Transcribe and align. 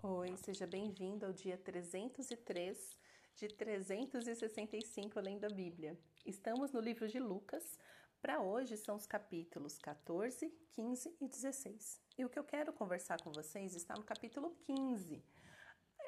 Oi, 0.00 0.36
seja 0.36 0.64
bem-vindo 0.64 1.26
ao 1.26 1.32
dia 1.32 1.58
303 1.58 2.96
de 3.34 3.48
365 3.48 5.18
Além 5.18 5.40
da 5.40 5.48
Bíblia. 5.48 5.98
Estamos 6.24 6.70
no 6.70 6.78
livro 6.78 7.08
de 7.08 7.18
Lucas. 7.18 7.76
Para 8.22 8.40
hoje 8.40 8.76
são 8.76 8.94
os 8.94 9.06
capítulos 9.06 9.76
14, 9.76 10.54
15 10.70 11.16
e 11.20 11.26
16. 11.26 12.00
E 12.16 12.24
o 12.24 12.28
que 12.28 12.38
eu 12.38 12.44
quero 12.44 12.72
conversar 12.72 13.20
com 13.20 13.32
vocês 13.32 13.74
está 13.74 13.96
no 13.96 14.04
capítulo 14.04 14.56
15. 14.66 15.20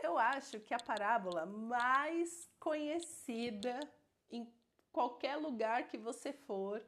Eu 0.04 0.16
acho 0.16 0.60
que 0.60 0.72
a 0.72 0.78
parábola 0.78 1.44
mais 1.44 2.48
conhecida 2.60 3.80
em 4.30 4.48
qualquer 4.92 5.34
lugar 5.34 5.88
que 5.88 5.98
você 5.98 6.32
for, 6.32 6.80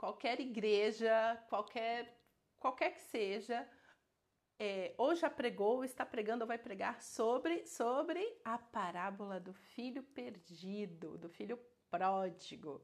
qualquer 0.00 0.40
igreja, 0.40 1.40
qualquer 1.48 2.12
qualquer 2.58 2.92
que 2.94 3.02
seja, 3.02 3.68
é, 4.58 4.94
ou 4.96 5.14
já 5.14 5.28
pregou, 5.28 5.76
ou 5.76 5.84
está 5.84 6.06
pregando, 6.06 6.44
ou 6.44 6.48
vai 6.48 6.58
pregar 6.58 7.02
sobre, 7.02 7.66
sobre 7.66 8.20
a 8.44 8.56
parábola 8.58 9.40
do 9.40 9.52
filho 9.52 10.02
perdido, 10.02 11.18
do 11.18 11.28
filho 11.28 11.58
pródigo. 11.90 12.80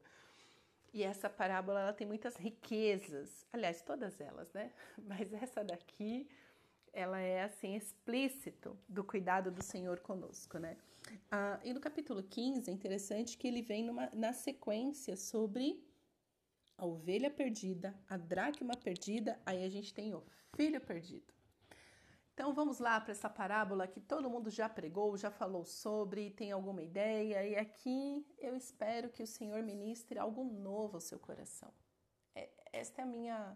E 0.93 1.03
essa 1.03 1.31
parábola 1.31 1.81
ela 1.81 1.93
tem 1.93 2.07
muitas 2.07 2.37
riquezas, 2.37 3.47
aliás, 3.53 3.81
todas 3.83 4.21
elas, 4.21 4.53
né? 4.53 4.73
Mas 5.07 5.33
essa 5.33 5.63
daqui, 5.63 6.29
ela 6.93 7.21
é 7.21 7.45
assim 7.45 7.77
explícito 7.77 8.77
do 8.89 9.05
cuidado 9.05 9.51
do 9.51 9.63
Senhor 9.63 10.01
conosco, 10.01 10.59
né? 10.59 10.77
Ah, 11.31 11.61
e 11.65 11.73
no 11.73 11.81
capítulo 11.81 12.23
15 12.23 12.69
é 12.69 12.75
interessante 12.75 13.39
que 13.39 13.47
ele 13.47 13.63
vem 13.63 13.85
numa, 13.85 14.11
na 14.15 14.33
sequência 14.33 15.17
sobre 15.17 15.83
a 16.77 16.85
ovelha 16.85 17.31
perdida, 17.31 17.95
a 18.09 18.17
dracma 18.17 18.77
perdida, 18.77 19.41
aí 19.47 19.65
a 19.65 19.69
gente 19.69 19.95
tem 19.95 20.15
o 20.15 20.25
filho 20.57 20.81
perdido. 20.81 21.40
Então 22.41 22.55
vamos 22.55 22.79
lá 22.79 22.99
para 22.99 23.13
essa 23.13 23.29
parábola 23.29 23.87
que 23.87 24.01
todo 24.01 24.31
mundo 24.31 24.49
já 24.49 24.67
pregou, 24.67 25.15
já 25.15 25.31
falou 25.31 25.63
sobre, 25.63 26.31
tem 26.31 26.51
alguma 26.51 26.83
ideia, 26.83 27.47
e 27.47 27.55
aqui 27.55 28.27
eu 28.39 28.57
espero 28.57 29.11
que 29.11 29.23
o 29.23 29.27
Senhor 29.27 29.63
ministre 29.63 30.19
algo 30.19 30.43
novo 30.43 30.97
ao 30.97 31.03
seu 31.03 31.19
coração. 31.19 31.71
É, 32.35 32.49
esta 32.73 33.03
é 33.03 33.05
a 33.05 33.07
minha 33.07 33.55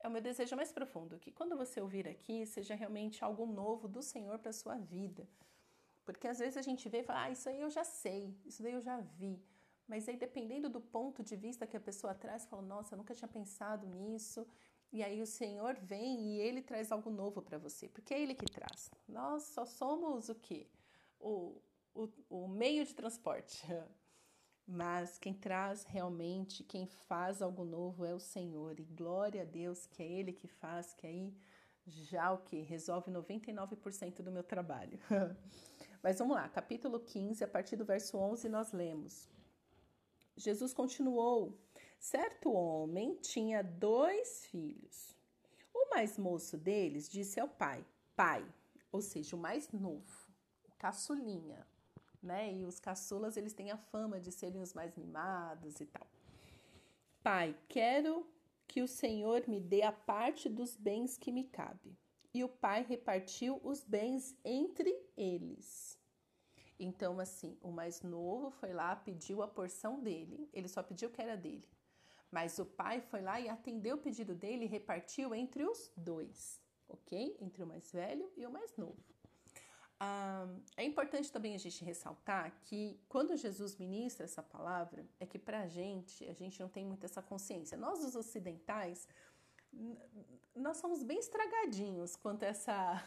é 0.00 0.08
o 0.08 0.10
meu 0.10 0.20
desejo 0.20 0.56
mais 0.56 0.72
profundo, 0.72 1.20
que 1.20 1.30
quando 1.30 1.56
você 1.56 1.80
ouvir 1.80 2.08
aqui 2.08 2.44
seja 2.44 2.74
realmente 2.74 3.22
algo 3.22 3.46
novo 3.46 3.86
do 3.86 4.02
Senhor 4.02 4.36
para 4.40 4.52
sua 4.52 4.76
vida. 4.76 5.24
Porque 6.04 6.26
às 6.26 6.40
vezes 6.40 6.56
a 6.56 6.62
gente 6.62 6.88
vê 6.88 7.02
e 7.02 7.04
fala, 7.04 7.22
ah, 7.22 7.30
isso 7.30 7.48
aí 7.48 7.60
eu 7.60 7.70
já 7.70 7.84
sei, 7.84 8.36
isso 8.44 8.64
daí 8.64 8.72
eu 8.72 8.82
já 8.82 8.98
vi. 8.98 9.40
Mas 9.86 10.08
aí, 10.08 10.16
dependendo 10.16 10.68
do 10.68 10.80
ponto 10.80 11.22
de 11.22 11.36
vista 11.36 11.68
que 11.68 11.76
a 11.76 11.80
pessoa 11.80 12.14
traz, 12.14 12.44
fala, 12.46 12.62
nossa, 12.62 12.94
eu 12.94 12.98
nunca 12.98 13.14
tinha 13.14 13.28
pensado 13.28 13.86
nisso, 13.86 14.44
e 14.90 15.02
aí 15.02 15.20
o 15.20 15.26
Senhor 15.26 15.74
vem 15.74 16.20
e 16.20 16.40
ele 16.40 16.62
traz 16.62 16.90
algo 16.90 17.10
novo 17.10 17.42
para 17.42 17.58
você, 17.58 17.88
porque 17.88 18.14
é 18.14 18.20
ele 18.20 18.34
que 18.34 18.46
traz. 18.46 18.90
Nós 19.06 19.44
só 19.44 19.66
somos 19.66 20.28
o 20.28 20.34
quê? 20.34 20.66
O, 21.20 21.60
o, 21.94 22.08
o 22.30 22.48
meio 22.48 22.84
de 22.84 22.94
transporte. 22.94 23.62
Mas 24.66 25.18
quem 25.18 25.32
traz 25.32 25.84
realmente, 25.84 26.62
quem 26.62 26.86
faz 26.86 27.40
algo 27.40 27.64
novo 27.64 28.04
é 28.04 28.14
o 28.14 28.20
Senhor. 28.20 28.78
E 28.78 28.84
glória 28.84 29.42
a 29.42 29.44
Deus 29.44 29.86
que 29.86 30.02
é 30.02 30.06
Ele 30.06 30.32
que 30.32 30.46
faz, 30.46 30.92
que 30.92 31.06
aí 31.06 31.34
já 31.86 32.30
o 32.32 32.38
que? 32.38 32.60
Resolve 32.60 33.10
99% 33.10 34.22
do 34.22 34.30
meu 34.30 34.42
trabalho. 34.42 34.98
Mas 36.02 36.18
vamos 36.18 36.36
lá, 36.36 36.48
capítulo 36.48 37.00
15, 37.00 37.42
a 37.42 37.48
partir 37.48 37.76
do 37.76 37.84
verso 37.84 38.16
11, 38.18 38.48
nós 38.48 38.72
lemos. 38.72 39.28
Jesus 40.36 40.72
continuou 40.72 41.58
Certo 41.98 42.52
homem 42.52 43.16
tinha 43.16 43.62
dois 43.62 44.46
filhos. 44.46 45.16
O 45.74 45.90
mais 45.90 46.16
moço 46.16 46.56
deles 46.56 47.08
disse 47.08 47.40
ao 47.40 47.48
pai: 47.48 47.84
Pai, 48.14 48.46
ou 48.92 49.02
seja, 49.02 49.34
o 49.34 49.38
mais 49.38 49.70
novo, 49.72 50.30
o 50.64 50.72
caçulinha, 50.78 51.66
né? 52.22 52.52
E 52.52 52.64
os 52.64 52.78
caçulas 52.78 53.36
eles 53.36 53.52
têm 53.52 53.70
a 53.70 53.76
fama 53.76 54.20
de 54.20 54.30
serem 54.30 54.60
os 54.60 54.72
mais 54.72 54.96
mimados 54.96 55.80
e 55.80 55.86
tal. 55.86 56.06
Pai, 57.22 57.56
quero 57.68 58.26
que 58.66 58.80
o 58.80 58.88
Senhor 58.88 59.48
me 59.48 59.60
dê 59.60 59.82
a 59.82 59.92
parte 59.92 60.48
dos 60.48 60.76
bens 60.76 61.18
que 61.18 61.32
me 61.32 61.44
cabe. 61.44 61.98
E 62.32 62.44
o 62.44 62.48
pai 62.48 62.84
repartiu 62.84 63.60
os 63.64 63.82
bens 63.82 64.36
entre 64.44 64.94
eles. 65.16 65.98
Então, 66.78 67.18
assim, 67.18 67.58
o 67.60 67.72
mais 67.72 68.02
novo 68.02 68.50
foi 68.50 68.72
lá, 68.72 68.94
pediu 68.94 69.42
a 69.42 69.48
porção 69.48 70.00
dele, 70.00 70.48
ele 70.52 70.68
só 70.68 70.82
pediu 70.82 71.10
que 71.10 71.20
era 71.20 71.36
dele. 71.36 71.66
Mas 72.30 72.58
o 72.58 72.66
pai 72.66 73.00
foi 73.00 73.22
lá 73.22 73.40
e 73.40 73.48
atendeu 73.48 73.96
o 73.96 74.00
pedido 74.00 74.34
dele 74.34 74.64
e 74.64 74.68
repartiu 74.68 75.34
entre 75.34 75.64
os 75.64 75.90
dois, 75.96 76.60
ok? 76.88 77.36
Entre 77.40 77.62
o 77.62 77.66
mais 77.66 77.90
velho 77.90 78.30
e 78.36 78.46
o 78.46 78.50
mais 78.50 78.76
novo. 78.76 79.02
É 80.76 80.84
importante 80.84 81.32
também 81.32 81.54
a 81.56 81.58
gente 81.58 81.84
ressaltar 81.84 82.52
que 82.62 83.00
quando 83.08 83.36
Jesus 83.36 83.76
ministra 83.76 84.24
essa 84.24 84.42
palavra, 84.42 85.04
é 85.18 85.26
que 85.26 85.38
para 85.38 85.62
a 85.62 85.66
gente, 85.66 86.24
a 86.28 86.32
gente 86.32 86.60
não 86.60 86.68
tem 86.68 86.84
muito 86.84 87.04
essa 87.04 87.20
consciência. 87.20 87.76
Nós, 87.76 88.04
os 88.04 88.14
ocidentais, 88.14 89.08
nós 90.54 90.76
somos 90.76 91.02
bem 91.02 91.18
estragadinhos 91.18 92.14
quanto 92.14 92.44
a 92.44 92.48
essa. 92.48 93.02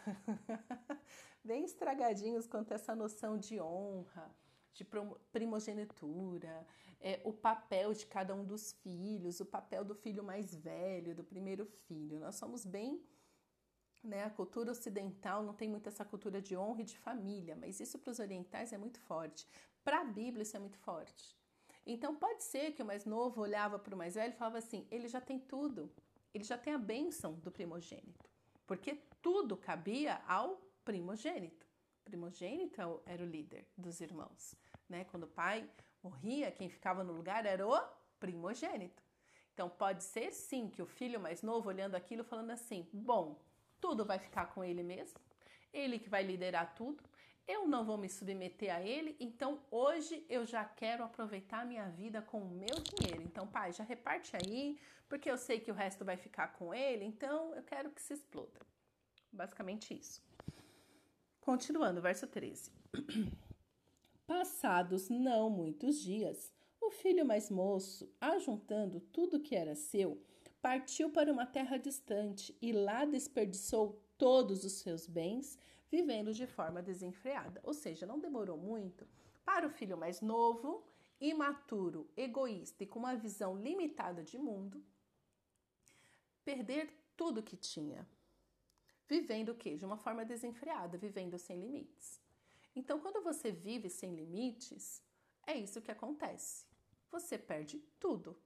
bem 1.43 1.63
estragadinhos 1.63 2.45
quanto 2.45 2.73
a 2.73 2.75
essa 2.75 2.93
noção 2.93 3.37
de 3.37 3.59
honra, 3.59 4.29
de 4.73 4.85
primogenitura, 5.31 6.67
é, 7.01 7.19
o 7.23 7.33
papel 7.33 7.93
de 7.93 8.05
cada 8.05 8.33
um 8.33 8.45
dos 8.45 8.71
filhos, 8.83 9.39
o 9.39 9.45
papel 9.45 9.83
do 9.83 9.95
filho 9.95 10.23
mais 10.23 10.55
velho, 10.55 11.15
do 11.15 11.23
primeiro 11.23 11.65
filho. 11.65 12.19
Nós 12.19 12.35
somos 12.35 12.65
bem. 12.65 13.03
Né, 14.03 14.23
a 14.23 14.31
cultura 14.31 14.71
ocidental 14.71 15.43
não 15.43 15.53
tem 15.53 15.69
muito 15.69 15.87
essa 15.87 16.03
cultura 16.03 16.41
de 16.41 16.57
honra 16.57 16.81
e 16.81 16.85
de 16.85 16.97
família, 16.97 17.55
mas 17.55 17.79
isso 17.79 17.99
para 17.99 18.09
os 18.09 18.17
orientais 18.17 18.73
é 18.73 18.77
muito 18.77 18.99
forte. 18.99 19.47
Para 19.83 20.01
a 20.01 20.03
Bíblia, 20.03 20.41
isso 20.41 20.57
é 20.57 20.59
muito 20.59 20.79
forte. 20.79 21.37
Então, 21.85 22.15
pode 22.15 22.43
ser 22.43 22.71
que 22.71 22.81
o 22.81 22.85
mais 22.85 23.05
novo 23.05 23.41
olhava 23.41 23.77
para 23.77 23.93
o 23.93 23.97
mais 23.97 24.15
velho 24.15 24.33
e 24.33 24.37
falava 24.37 24.57
assim: 24.57 24.87
ele 24.89 25.07
já 25.07 25.21
tem 25.21 25.39
tudo, 25.39 25.91
ele 26.33 26.43
já 26.43 26.57
tem 26.57 26.73
a 26.73 26.79
bênção 26.79 27.33
do 27.35 27.51
primogênito, 27.51 28.27
porque 28.65 29.03
tudo 29.21 29.55
cabia 29.55 30.15
ao 30.27 30.59
primogênito. 30.83 31.67
Primogênito 32.03 33.01
era 33.05 33.23
o 33.23 33.27
líder 33.27 33.67
dos 33.77 34.01
irmãos. 34.01 34.55
Né? 34.89 35.05
Quando 35.05 35.23
o 35.23 35.27
pai 35.27 35.69
morria, 36.03 36.51
quem 36.51 36.69
ficava 36.69 37.03
no 37.03 37.13
lugar 37.13 37.45
era 37.45 37.67
o 37.67 37.79
primogênito. 38.19 39.01
Então 39.53 39.69
pode 39.69 40.03
ser 40.03 40.31
sim 40.31 40.69
que 40.69 40.81
o 40.81 40.85
filho 40.85 41.19
mais 41.19 41.41
novo 41.41 41.69
olhando 41.69 41.95
aquilo 41.95 42.23
falando 42.23 42.51
assim: 42.51 42.87
"Bom, 42.93 43.39
tudo 43.81 44.05
vai 44.05 44.19
ficar 44.19 44.45
com 44.53 44.63
ele 44.63 44.83
mesmo. 44.83 45.19
Ele 45.73 45.99
que 45.99 46.09
vai 46.09 46.23
liderar 46.23 46.73
tudo. 46.75 47.03
Eu 47.47 47.67
não 47.67 47.83
vou 47.83 47.97
me 47.97 48.07
submeter 48.07 48.73
a 48.73 48.81
ele, 48.81 49.17
então 49.19 49.59
hoje 49.71 50.25
eu 50.29 50.45
já 50.45 50.63
quero 50.63 51.03
aproveitar 51.03 51.61
a 51.61 51.65
minha 51.65 51.89
vida 51.89 52.21
com 52.21 52.39
o 52.39 52.49
meu 52.49 52.75
dinheiro. 52.79 53.23
Então, 53.23 53.47
pai, 53.47 53.73
já 53.73 53.83
reparte 53.83 54.37
aí, 54.37 54.79
porque 55.09 55.29
eu 55.29 55.37
sei 55.37 55.59
que 55.59 55.71
o 55.71 55.73
resto 55.73 56.05
vai 56.05 56.15
ficar 56.15 56.49
com 56.53 56.73
ele, 56.73 57.03
então 57.03 57.53
eu 57.55 57.63
quero 57.63 57.89
que 57.89 58.01
se 58.01 58.13
exploda. 58.13 58.59
Basicamente 59.31 59.93
isso. 59.93 60.23
Continuando, 61.41 62.01
verso 62.01 62.27
13. 62.27 62.71
Passados 64.33 65.09
não 65.09 65.49
muitos 65.49 65.99
dias, 65.99 66.53
o 66.79 66.89
filho 66.89 67.25
mais 67.25 67.49
moço, 67.49 68.09
ajuntando 68.21 69.01
tudo 69.01 69.41
que 69.41 69.57
era 69.57 69.75
seu, 69.75 70.23
partiu 70.61 71.09
para 71.09 71.29
uma 71.29 71.45
terra 71.45 71.75
distante 71.75 72.57
e 72.61 72.71
lá 72.71 73.03
desperdiçou 73.03 74.01
todos 74.17 74.63
os 74.63 74.71
seus 74.71 75.05
bens, 75.05 75.59
vivendo 75.91 76.33
de 76.33 76.47
forma 76.47 76.81
desenfreada. 76.81 77.59
Ou 77.61 77.73
seja, 77.73 78.05
não 78.05 78.17
demorou 78.17 78.57
muito 78.57 79.05
para 79.43 79.67
o 79.67 79.69
filho 79.69 79.97
mais 79.97 80.21
novo, 80.21 80.81
imaturo, 81.19 82.09
egoísta 82.15 82.85
e 82.85 82.87
com 82.87 82.99
uma 82.99 83.17
visão 83.17 83.57
limitada 83.57 84.23
de 84.23 84.37
mundo, 84.37 84.81
perder 86.45 86.89
tudo 87.17 87.43
que 87.43 87.57
tinha, 87.57 88.07
vivendo 89.09 89.49
o 89.49 89.55
quê? 89.55 89.75
De 89.75 89.83
uma 89.83 89.97
forma 89.97 90.23
desenfreada, 90.23 90.97
vivendo 90.97 91.37
sem 91.37 91.59
limites. 91.59 92.21
Então, 92.75 92.99
quando 92.99 93.23
você 93.23 93.51
vive 93.51 93.89
sem 93.89 94.15
limites, 94.15 95.03
é 95.45 95.53
isso 95.57 95.81
que 95.81 95.91
acontece. 95.91 96.65
Você 97.09 97.37
perde 97.37 97.79
tudo. 97.99 98.41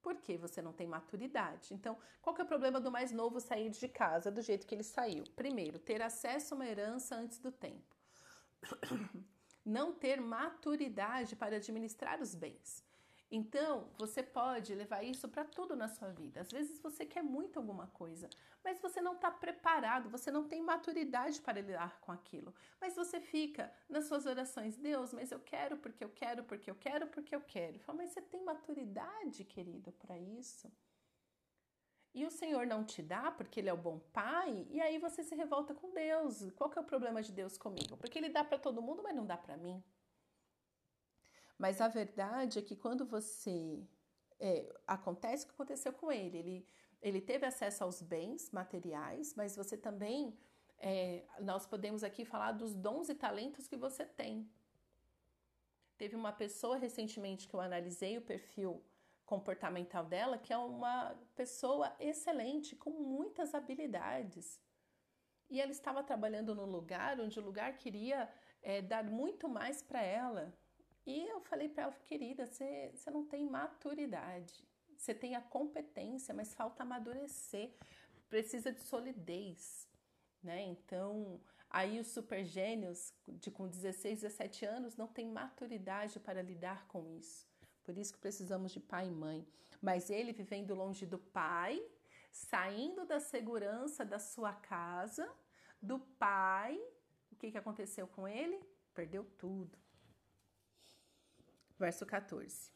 Porque 0.00 0.36
você 0.38 0.62
não 0.62 0.72
tem 0.72 0.86
maturidade. 0.86 1.74
Então, 1.74 1.98
qual 2.22 2.36
é 2.36 2.42
o 2.42 2.46
problema 2.46 2.80
do 2.80 2.92
mais 2.92 3.10
novo 3.10 3.40
sair 3.40 3.70
de 3.70 3.88
casa 3.88 4.30
do 4.30 4.40
jeito 4.40 4.64
que 4.64 4.74
ele 4.74 4.84
saiu? 4.84 5.24
Primeiro, 5.34 5.80
ter 5.80 6.00
acesso 6.00 6.54
a 6.54 6.56
uma 6.56 6.66
herança 6.66 7.16
antes 7.16 7.40
do 7.40 7.50
tempo. 7.50 7.96
Não 9.64 9.92
ter 9.92 10.20
maturidade 10.20 11.34
para 11.34 11.56
administrar 11.56 12.20
os 12.22 12.36
bens. 12.36 12.85
Então, 13.30 13.90
você 13.98 14.22
pode 14.22 14.74
levar 14.74 15.02
isso 15.02 15.28
para 15.28 15.44
tudo 15.44 15.74
na 15.74 15.88
sua 15.88 16.10
vida. 16.12 16.40
Às 16.40 16.50
vezes 16.52 16.78
você 16.78 17.04
quer 17.04 17.22
muito 17.22 17.58
alguma 17.58 17.88
coisa, 17.88 18.30
mas 18.62 18.80
você 18.80 19.00
não 19.00 19.14
está 19.14 19.30
preparado, 19.30 20.08
você 20.08 20.30
não 20.30 20.46
tem 20.46 20.62
maturidade 20.62 21.40
para 21.40 21.60
lidar 21.60 22.00
com 22.00 22.12
aquilo. 22.12 22.54
Mas 22.80 22.94
você 22.94 23.20
fica 23.20 23.72
nas 23.88 24.04
suas 24.04 24.26
orações, 24.26 24.76
Deus, 24.76 25.12
mas 25.12 25.32
eu 25.32 25.40
quero 25.40 25.76
porque 25.76 26.04
eu 26.04 26.10
quero, 26.10 26.44
porque 26.44 26.70
eu 26.70 26.76
quero, 26.76 27.06
porque 27.08 27.34
eu 27.34 27.40
quero. 27.40 27.80
Fala, 27.80 27.98
mas 27.98 28.10
você 28.10 28.22
tem 28.22 28.44
maturidade, 28.44 29.44
querido, 29.44 29.90
para 29.92 30.16
isso? 30.16 30.70
e 32.16 32.24
o 32.24 32.30
Senhor 32.30 32.66
não 32.66 32.82
te 32.82 33.02
dá 33.02 33.30
porque 33.30 33.60
Ele 33.60 33.68
é 33.68 33.72
o 33.74 33.76
bom 33.76 33.98
Pai, 34.10 34.66
e 34.70 34.80
aí 34.80 34.96
você 34.98 35.22
se 35.22 35.34
revolta 35.34 35.74
com 35.74 35.92
Deus. 35.92 36.50
Qual 36.56 36.70
que 36.70 36.78
é 36.78 36.80
o 36.80 36.84
problema 36.84 37.22
de 37.22 37.30
Deus 37.30 37.58
comigo? 37.58 37.94
Porque 37.98 38.18
Ele 38.18 38.30
dá 38.30 38.42
para 38.42 38.56
todo 38.58 38.80
mundo, 38.80 39.02
mas 39.02 39.14
não 39.14 39.26
dá 39.26 39.36
para 39.36 39.54
mim. 39.58 39.84
Mas 41.58 41.80
a 41.80 41.88
verdade 41.88 42.58
é 42.58 42.62
que 42.62 42.76
quando 42.76 43.06
você 43.06 43.86
é, 44.38 44.72
acontece 44.86 45.44
o 45.44 45.48
que 45.48 45.54
aconteceu 45.54 45.92
com 45.92 46.12
ele, 46.12 46.36
ele, 46.38 46.66
ele 47.00 47.20
teve 47.20 47.46
acesso 47.46 47.84
aos 47.84 48.02
bens 48.02 48.50
materiais, 48.50 49.34
mas 49.34 49.56
você 49.56 49.76
também 49.76 50.36
é, 50.78 51.24
nós 51.40 51.66
podemos 51.66 52.04
aqui 52.04 52.24
falar 52.24 52.52
dos 52.52 52.74
dons 52.74 53.08
e 53.08 53.14
talentos 53.14 53.66
que 53.66 53.76
você 53.76 54.04
tem. 54.04 54.48
Teve 55.96 56.14
uma 56.14 56.32
pessoa 56.32 56.76
recentemente 56.76 57.48
que 57.48 57.54
eu 57.54 57.60
analisei 57.60 58.18
o 58.18 58.22
perfil 58.22 58.84
comportamental 59.24 60.04
dela, 60.04 60.38
que 60.38 60.52
é 60.52 60.58
uma 60.58 61.16
pessoa 61.34 61.94
excelente, 61.98 62.76
com 62.76 62.90
muitas 62.90 63.54
habilidades. 63.54 64.60
E 65.48 65.60
ela 65.60 65.72
estava 65.72 66.02
trabalhando 66.02 66.54
no 66.54 66.66
lugar 66.66 67.18
onde 67.20 67.38
o 67.38 67.42
lugar 67.42 67.76
queria 67.76 68.30
é, 68.62 68.82
dar 68.82 69.04
muito 69.04 69.48
mais 69.48 69.82
para 69.82 70.02
ela. 70.02 70.54
E 71.06 71.28
eu 71.28 71.40
falei 71.40 71.68
para 71.68 71.84
ela, 71.84 71.92
querida, 72.06 72.46
você, 72.46 72.92
não 73.12 73.24
tem 73.24 73.48
maturidade. 73.48 74.66
Você 74.96 75.14
tem 75.14 75.36
a 75.36 75.40
competência, 75.40 76.34
mas 76.34 76.52
falta 76.52 76.82
amadurecer. 76.82 77.72
Precisa 78.28 78.72
de 78.72 78.80
solidez, 78.80 79.88
né? 80.42 80.62
Então, 80.62 81.40
aí 81.70 82.00
os 82.00 82.08
super 82.08 82.44
gênios 82.44 83.14
de 83.28 83.52
com 83.52 83.68
16, 83.68 84.22
17 84.22 84.64
anos 84.64 84.96
não 84.96 85.06
têm 85.06 85.30
maturidade 85.30 86.18
para 86.18 86.42
lidar 86.42 86.88
com 86.88 87.06
isso. 87.06 87.46
Por 87.84 87.96
isso 87.96 88.12
que 88.12 88.18
precisamos 88.18 88.72
de 88.72 88.80
pai 88.80 89.06
e 89.06 89.12
mãe. 89.12 89.46
Mas 89.80 90.10
ele 90.10 90.32
vivendo 90.32 90.74
longe 90.74 91.06
do 91.06 91.18
pai, 91.18 91.80
saindo 92.32 93.06
da 93.06 93.20
segurança 93.20 94.04
da 94.04 94.18
sua 94.18 94.52
casa, 94.52 95.32
do 95.80 96.00
pai, 96.00 96.76
o 97.30 97.36
que, 97.36 97.52
que 97.52 97.58
aconteceu 97.58 98.08
com 98.08 98.26
ele? 98.26 98.60
Perdeu 98.92 99.24
tudo. 99.38 99.85
Verso 101.78 102.06
14. 102.06 102.70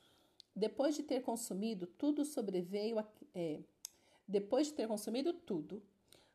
Depois 0.55 0.95
de 0.95 1.03
ter 1.03 1.23
consumido 1.23 1.87
tudo, 1.87 2.25
sobreveio. 2.25 2.99
A, 2.99 3.07
é, 3.35 3.61
depois 4.27 4.69
de 4.69 4.75
ter 4.75 4.87
consumido 4.87 5.33
tudo, 5.33 5.83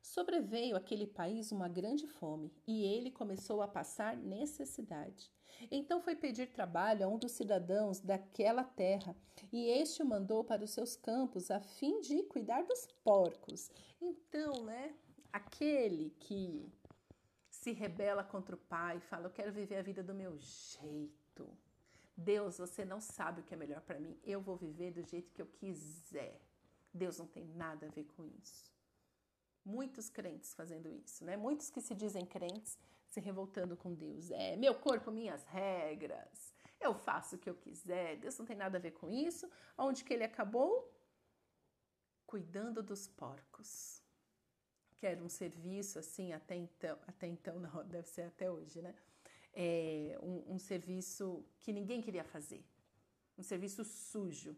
sobreveio 0.01 0.75
àquele 0.75 1.07
país 1.07 1.51
uma 1.51 1.67
grande 1.67 2.07
fome 2.07 2.51
e 2.67 2.83
ele 2.85 3.09
começou 3.09 3.61
a 3.61 3.67
passar 3.67 4.15
necessidade. 4.17 5.31
Então 5.71 6.01
foi 6.01 6.15
pedir 6.15 6.47
trabalho 6.47 7.05
a 7.05 7.07
um 7.07 7.17
dos 7.17 7.31
cidadãos 7.31 7.99
daquela 7.99 8.63
terra, 8.63 9.15
e 9.51 9.69
este 9.69 10.03
o 10.03 10.05
mandou 10.05 10.43
para 10.43 10.63
os 10.63 10.71
seus 10.71 10.95
campos 10.95 11.49
a 11.49 11.59
fim 11.59 12.01
de 12.01 12.23
cuidar 12.23 12.63
dos 12.63 12.87
porcos. 13.03 13.71
Então, 14.01 14.65
né, 14.65 14.93
aquele 15.31 16.09
que 16.19 16.69
se 17.49 17.71
rebela 17.71 18.23
contra 18.23 18.55
o 18.55 18.59
pai, 18.59 18.99
fala: 18.99 19.27
Eu 19.27 19.31
quero 19.31 19.51
viver 19.51 19.77
a 19.77 19.81
vida 19.81 20.03
do 20.03 20.13
meu 20.13 20.37
jeito. 20.37 21.47
Deus, 22.17 22.57
você 22.57 22.85
não 22.85 23.01
sabe 23.01 23.41
o 23.41 23.43
que 23.43 23.53
é 23.53 23.57
melhor 23.57 23.81
para 23.81 23.99
mim. 23.99 24.17
Eu 24.23 24.39
vou 24.41 24.55
viver 24.55 24.91
do 24.91 25.03
jeito 25.03 25.31
que 25.31 25.41
eu 25.41 25.47
quiser. 25.47 26.41
Deus 26.93 27.17
não 27.17 27.27
tem 27.27 27.45
nada 27.45 27.87
a 27.87 27.89
ver 27.89 28.05
com 28.05 28.25
isso. 28.25 28.73
Muitos 29.65 30.09
crentes 30.09 30.53
fazendo 30.53 30.89
isso, 30.89 31.25
né? 31.25 31.35
Muitos 31.35 31.69
que 31.69 31.81
se 31.81 31.93
dizem 31.93 32.25
crentes 32.25 32.77
se 33.07 33.19
revoltando 33.19 33.75
com 33.75 33.93
Deus. 33.93 34.31
É 34.31 34.55
meu 34.55 34.75
corpo, 34.75 35.11
minhas 35.11 35.43
regras. 35.45 36.53
Eu 36.79 36.93
faço 36.93 37.35
o 37.35 37.39
que 37.39 37.49
eu 37.49 37.55
quiser. 37.55 38.17
Deus 38.17 38.37
não 38.37 38.45
tem 38.45 38.55
nada 38.55 38.77
a 38.77 38.81
ver 38.81 38.91
com 38.91 39.09
isso. 39.09 39.49
Onde 39.77 40.03
que 40.03 40.13
ele 40.13 40.23
acabou? 40.23 40.93
Cuidando 42.25 42.83
dos 42.83 43.07
porcos. 43.07 44.01
Que 44.97 45.07
era 45.07 45.23
um 45.23 45.29
serviço 45.29 45.99
assim 45.99 46.31
até 46.31 46.55
então, 46.55 46.97
até 47.07 47.27
então 47.27 47.59
não, 47.59 47.85
deve 47.85 48.07
ser 48.07 48.23
até 48.23 48.49
hoje, 48.49 48.81
né? 48.81 48.95
É 49.55 50.17
um, 50.21 50.55
um 50.55 50.59
serviço 50.59 51.45
que 51.61 51.71
ninguém 51.71 52.01
queria 52.01 52.23
fazer. 52.23 52.63
Um 53.37 53.43
serviço 53.43 53.83
sujo, 53.83 54.55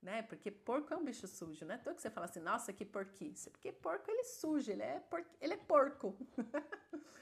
né? 0.00 0.22
Porque 0.22 0.50
porco 0.50 0.92
é 0.92 0.96
um 0.96 1.04
bicho 1.04 1.28
sujo, 1.28 1.64
né? 1.64 1.78
Todo 1.78 1.96
que 1.96 2.02
você 2.02 2.10
fala 2.10 2.26
assim, 2.26 2.40
nossa, 2.40 2.72
que 2.72 2.84
porquice. 2.84 3.50
Porque 3.50 3.70
porco 3.70 4.10
ele 4.10 4.20
é 4.20 4.24
sujo, 4.24 4.70
ele 4.70 4.82
é, 4.82 5.00
por... 5.00 5.24
ele 5.40 5.54
é 5.54 5.58
porco. 5.58 6.16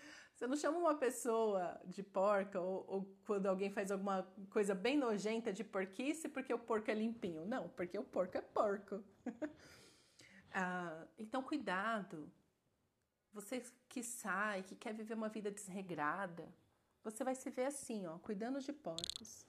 Você 0.41 0.47
não 0.47 0.57
chama 0.57 0.79
uma 0.79 0.95
pessoa 0.95 1.79
de 1.85 2.03
porca 2.03 2.59
ou, 2.59 2.83
ou, 2.89 3.17
quando 3.27 3.45
alguém 3.45 3.71
faz 3.71 3.91
alguma 3.91 4.23
coisa 4.49 4.75
bem 4.75 4.97
nojenta 4.97 5.53
de 5.53 5.62
porquice 5.62 6.31
porque 6.31 6.55
o 6.55 6.59
porco 6.59 6.91
é 6.91 6.95
limpinho. 6.95 7.45
Não, 7.45 7.69
porque 7.69 7.99
o 7.99 8.03
porco 8.03 8.39
é 8.39 8.41
porco. 8.41 9.05
ah, 10.51 11.07
então, 11.19 11.43
cuidado. 11.43 12.33
Você 13.35 13.62
que 13.87 14.03
sai, 14.03 14.62
que 14.62 14.75
quer 14.75 14.95
viver 14.95 15.12
uma 15.12 15.29
vida 15.29 15.51
desregrada, 15.51 16.49
você 17.02 17.25
vai 17.25 17.35
se 17.35 17.50
ver 17.50 17.67
assim, 17.67 18.06
ó, 18.06 18.19
cuidando 18.19 18.61
de 18.61 18.73
porcos. 18.73 19.47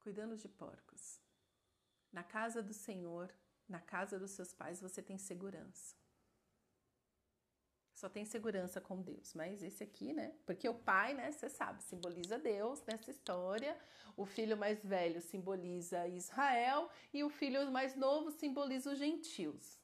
Cuidando 0.00 0.36
de 0.36 0.48
porcos. 0.48 1.20
Na 2.12 2.22
casa 2.22 2.62
do 2.62 2.74
Senhor, 2.74 3.34
na 3.68 3.80
casa 3.80 4.18
dos 4.18 4.30
seus 4.32 4.52
pais, 4.52 4.80
você 4.80 5.02
tem 5.02 5.18
segurança 5.18 5.96
só 8.04 8.08
tem 8.08 8.24
segurança 8.26 8.82
com 8.82 9.00
Deus. 9.00 9.32
Mas 9.34 9.62
esse 9.62 9.82
aqui, 9.82 10.12
né? 10.12 10.34
Porque 10.44 10.68
o 10.68 10.74
pai, 10.74 11.14
né, 11.14 11.32
você 11.32 11.48
sabe, 11.48 11.82
simboliza 11.82 12.38
Deus 12.38 12.82
nessa 12.86 13.10
história. 13.10 13.74
O 14.14 14.26
filho 14.26 14.58
mais 14.58 14.84
velho 14.84 15.22
simboliza 15.22 16.06
Israel 16.08 16.90
e 17.14 17.24
o 17.24 17.30
filho 17.30 17.70
mais 17.70 17.96
novo 17.96 18.30
simboliza 18.30 18.92
os 18.92 18.98
gentios. 18.98 19.80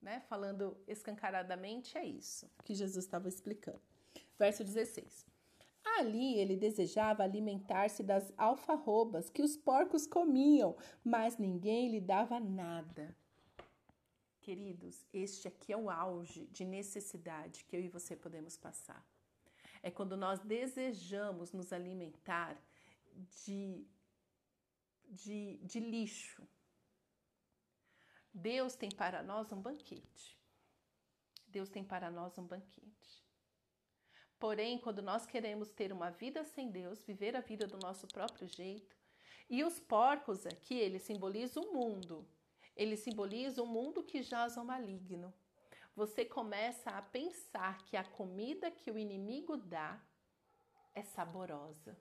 Né? 0.00 0.20
Falando 0.20 0.82
escancaradamente, 0.88 1.98
é 1.98 2.04
isso 2.04 2.50
que 2.64 2.74
Jesus 2.74 3.04
estava 3.04 3.28
explicando. 3.28 3.82
Verso 4.38 4.64
16. 4.64 5.29
Ali 5.98 6.38
ele 6.38 6.56
desejava 6.56 7.22
alimentar-se 7.22 8.02
das 8.02 8.32
alfarrobas 8.36 9.28
que 9.28 9.42
os 9.42 9.56
porcos 9.56 10.06
comiam, 10.06 10.76
mas 11.04 11.38
ninguém 11.38 11.90
lhe 11.90 12.00
dava 12.00 12.38
nada. 12.38 13.16
Queridos, 14.40 15.06
este 15.12 15.48
aqui 15.48 15.72
é 15.72 15.76
o 15.76 15.90
auge 15.90 16.46
de 16.46 16.64
necessidade 16.64 17.64
que 17.64 17.76
eu 17.76 17.80
e 17.80 17.88
você 17.88 18.16
podemos 18.16 18.56
passar. 18.56 19.06
É 19.82 19.90
quando 19.90 20.16
nós 20.16 20.40
desejamos 20.40 21.52
nos 21.52 21.72
alimentar 21.72 22.58
de, 23.44 23.86
de, 25.08 25.58
de 25.62 25.80
lixo. 25.80 26.46
Deus 28.32 28.76
tem 28.76 28.90
para 28.90 29.22
nós 29.22 29.52
um 29.52 29.60
banquete. 29.60 30.38
Deus 31.48 31.68
tem 31.68 31.84
para 31.84 32.10
nós 32.10 32.38
um 32.38 32.46
banquete. 32.46 33.29
Porém, 34.40 34.78
quando 34.78 35.02
nós 35.02 35.26
queremos 35.26 35.70
ter 35.70 35.92
uma 35.92 36.10
vida 36.10 36.42
sem 36.42 36.70
Deus, 36.70 37.04
viver 37.04 37.36
a 37.36 37.40
vida 37.42 37.66
do 37.66 37.76
nosso 37.76 38.08
próprio 38.08 38.48
jeito, 38.48 38.96
e 39.50 39.62
os 39.62 39.78
porcos 39.78 40.46
aqui, 40.46 40.74
eles 40.74 41.02
simbolizam 41.02 41.62
o 41.62 41.74
mundo, 41.74 42.26
ele 42.74 42.96
simboliza 42.96 43.62
um 43.62 43.66
mundo 43.66 44.02
que 44.02 44.22
jaz 44.22 44.56
ao 44.56 44.64
maligno. 44.64 45.32
Você 45.94 46.24
começa 46.24 46.90
a 46.90 47.02
pensar 47.02 47.84
que 47.84 47.98
a 47.98 48.04
comida 48.04 48.70
que 48.70 48.90
o 48.90 48.96
inimigo 48.96 49.58
dá 49.58 50.00
é 50.94 51.02
saborosa. 51.02 51.94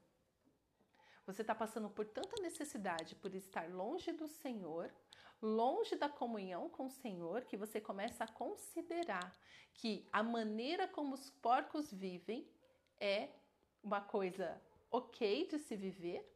Você 1.25 1.41
está 1.41 1.53
passando 1.53 1.89
por 1.89 2.05
tanta 2.05 2.41
necessidade 2.41 3.15
por 3.15 3.35
estar 3.35 3.69
longe 3.69 4.13
do 4.13 4.29
Senhor, 4.29 4.89
longe 5.41 5.95
da 5.95 6.09
comunhão 6.09 6.69
com 6.69 6.87
o 6.87 6.91
Senhor, 6.91 7.45
que 7.45 7.57
você 7.57 7.79
começa 7.79 8.23
a 8.23 8.31
considerar 8.31 9.37
que 9.73 10.07
a 10.11 10.21
maneira 10.21 10.87
como 10.87 11.15
os 11.15 11.29
porcos 11.29 11.91
vivem 11.91 12.47
é 12.99 13.29
uma 13.83 14.01
coisa 14.01 14.61
ok 14.91 15.47
de 15.47 15.59
se 15.59 15.75
viver, 15.75 16.27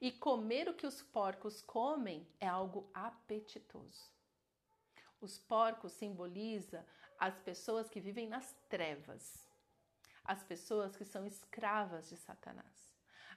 e 0.00 0.10
comer 0.10 0.68
o 0.68 0.74
que 0.74 0.86
os 0.86 1.02
porcos 1.02 1.60
comem 1.62 2.26
é 2.40 2.48
algo 2.48 2.90
apetitoso. 2.94 4.10
Os 5.20 5.38
porcos 5.38 5.92
simbolizam 5.92 6.84
as 7.18 7.38
pessoas 7.40 7.88
que 7.88 8.00
vivem 8.00 8.26
nas 8.26 8.56
trevas, 8.68 9.46
as 10.24 10.42
pessoas 10.42 10.96
que 10.96 11.04
são 11.04 11.26
escravas 11.26 12.08
de 12.08 12.16
Satanás. 12.16 12.89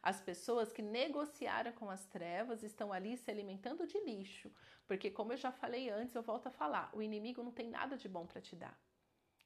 As 0.04 0.20
pessoas 0.20 0.72
que 0.74 0.82
negociaram 0.82 1.72
com 1.72 1.90
as 1.90 2.06
trevas 2.06 2.62
estão 2.62 2.92
ali 2.92 3.18
se 3.18 3.32
alimentando 3.32 3.88
de 3.88 3.98
lixo, 4.02 4.54
porque, 4.86 5.10
como 5.10 5.32
eu 5.32 5.38
já 5.38 5.52
falei 5.52 5.90
antes, 5.90 6.14
eu 6.14 6.22
volto 6.22 6.48
a 6.48 6.52
falar: 6.52 6.92
o 6.94 7.02
inimigo 7.02 7.42
não 7.42 7.52
tem 7.52 7.70
nada 7.70 7.96
de 7.98 8.10
bom 8.10 8.28
para 8.28 8.42
te 8.42 8.56
dar. 8.56 8.78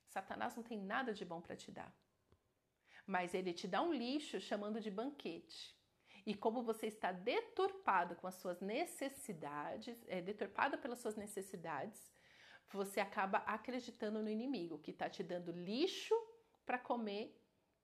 Satanás 0.07 0.55
não 0.55 0.63
tem 0.63 0.79
nada 0.79 1.13
de 1.13 1.23
bom 1.23 1.39
para 1.39 1.55
te 1.55 1.71
dar. 1.71 1.95
Mas 3.05 3.33
ele 3.33 3.53
te 3.53 3.67
dá 3.67 3.81
um 3.81 3.93
lixo 3.93 4.41
chamando 4.41 4.81
de 4.81 4.89
banquete 4.89 5.77
e 6.27 6.35
como 6.35 6.61
você 6.61 6.87
está 6.87 7.13
deturpado 7.13 8.13
com 8.17 8.27
as 8.27 8.35
suas 8.35 8.59
necessidades, 8.59 9.97
é, 10.09 10.19
deturpada 10.21 10.77
pelas 10.77 10.99
suas 10.99 11.15
necessidades, 11.15 12.11
você 12.69 12.99
acaba 12.99 13.37
acreditando 13.39 14.21
no 14.21 14.29
inimigo 14.29 14.77
que 14.79 14.91
está 14.91 15.09
te 15.09 15.23
dando 15.23 15.53
lixo 15.53 16.13
para 16.65 16.77
comer, 16.77 17.33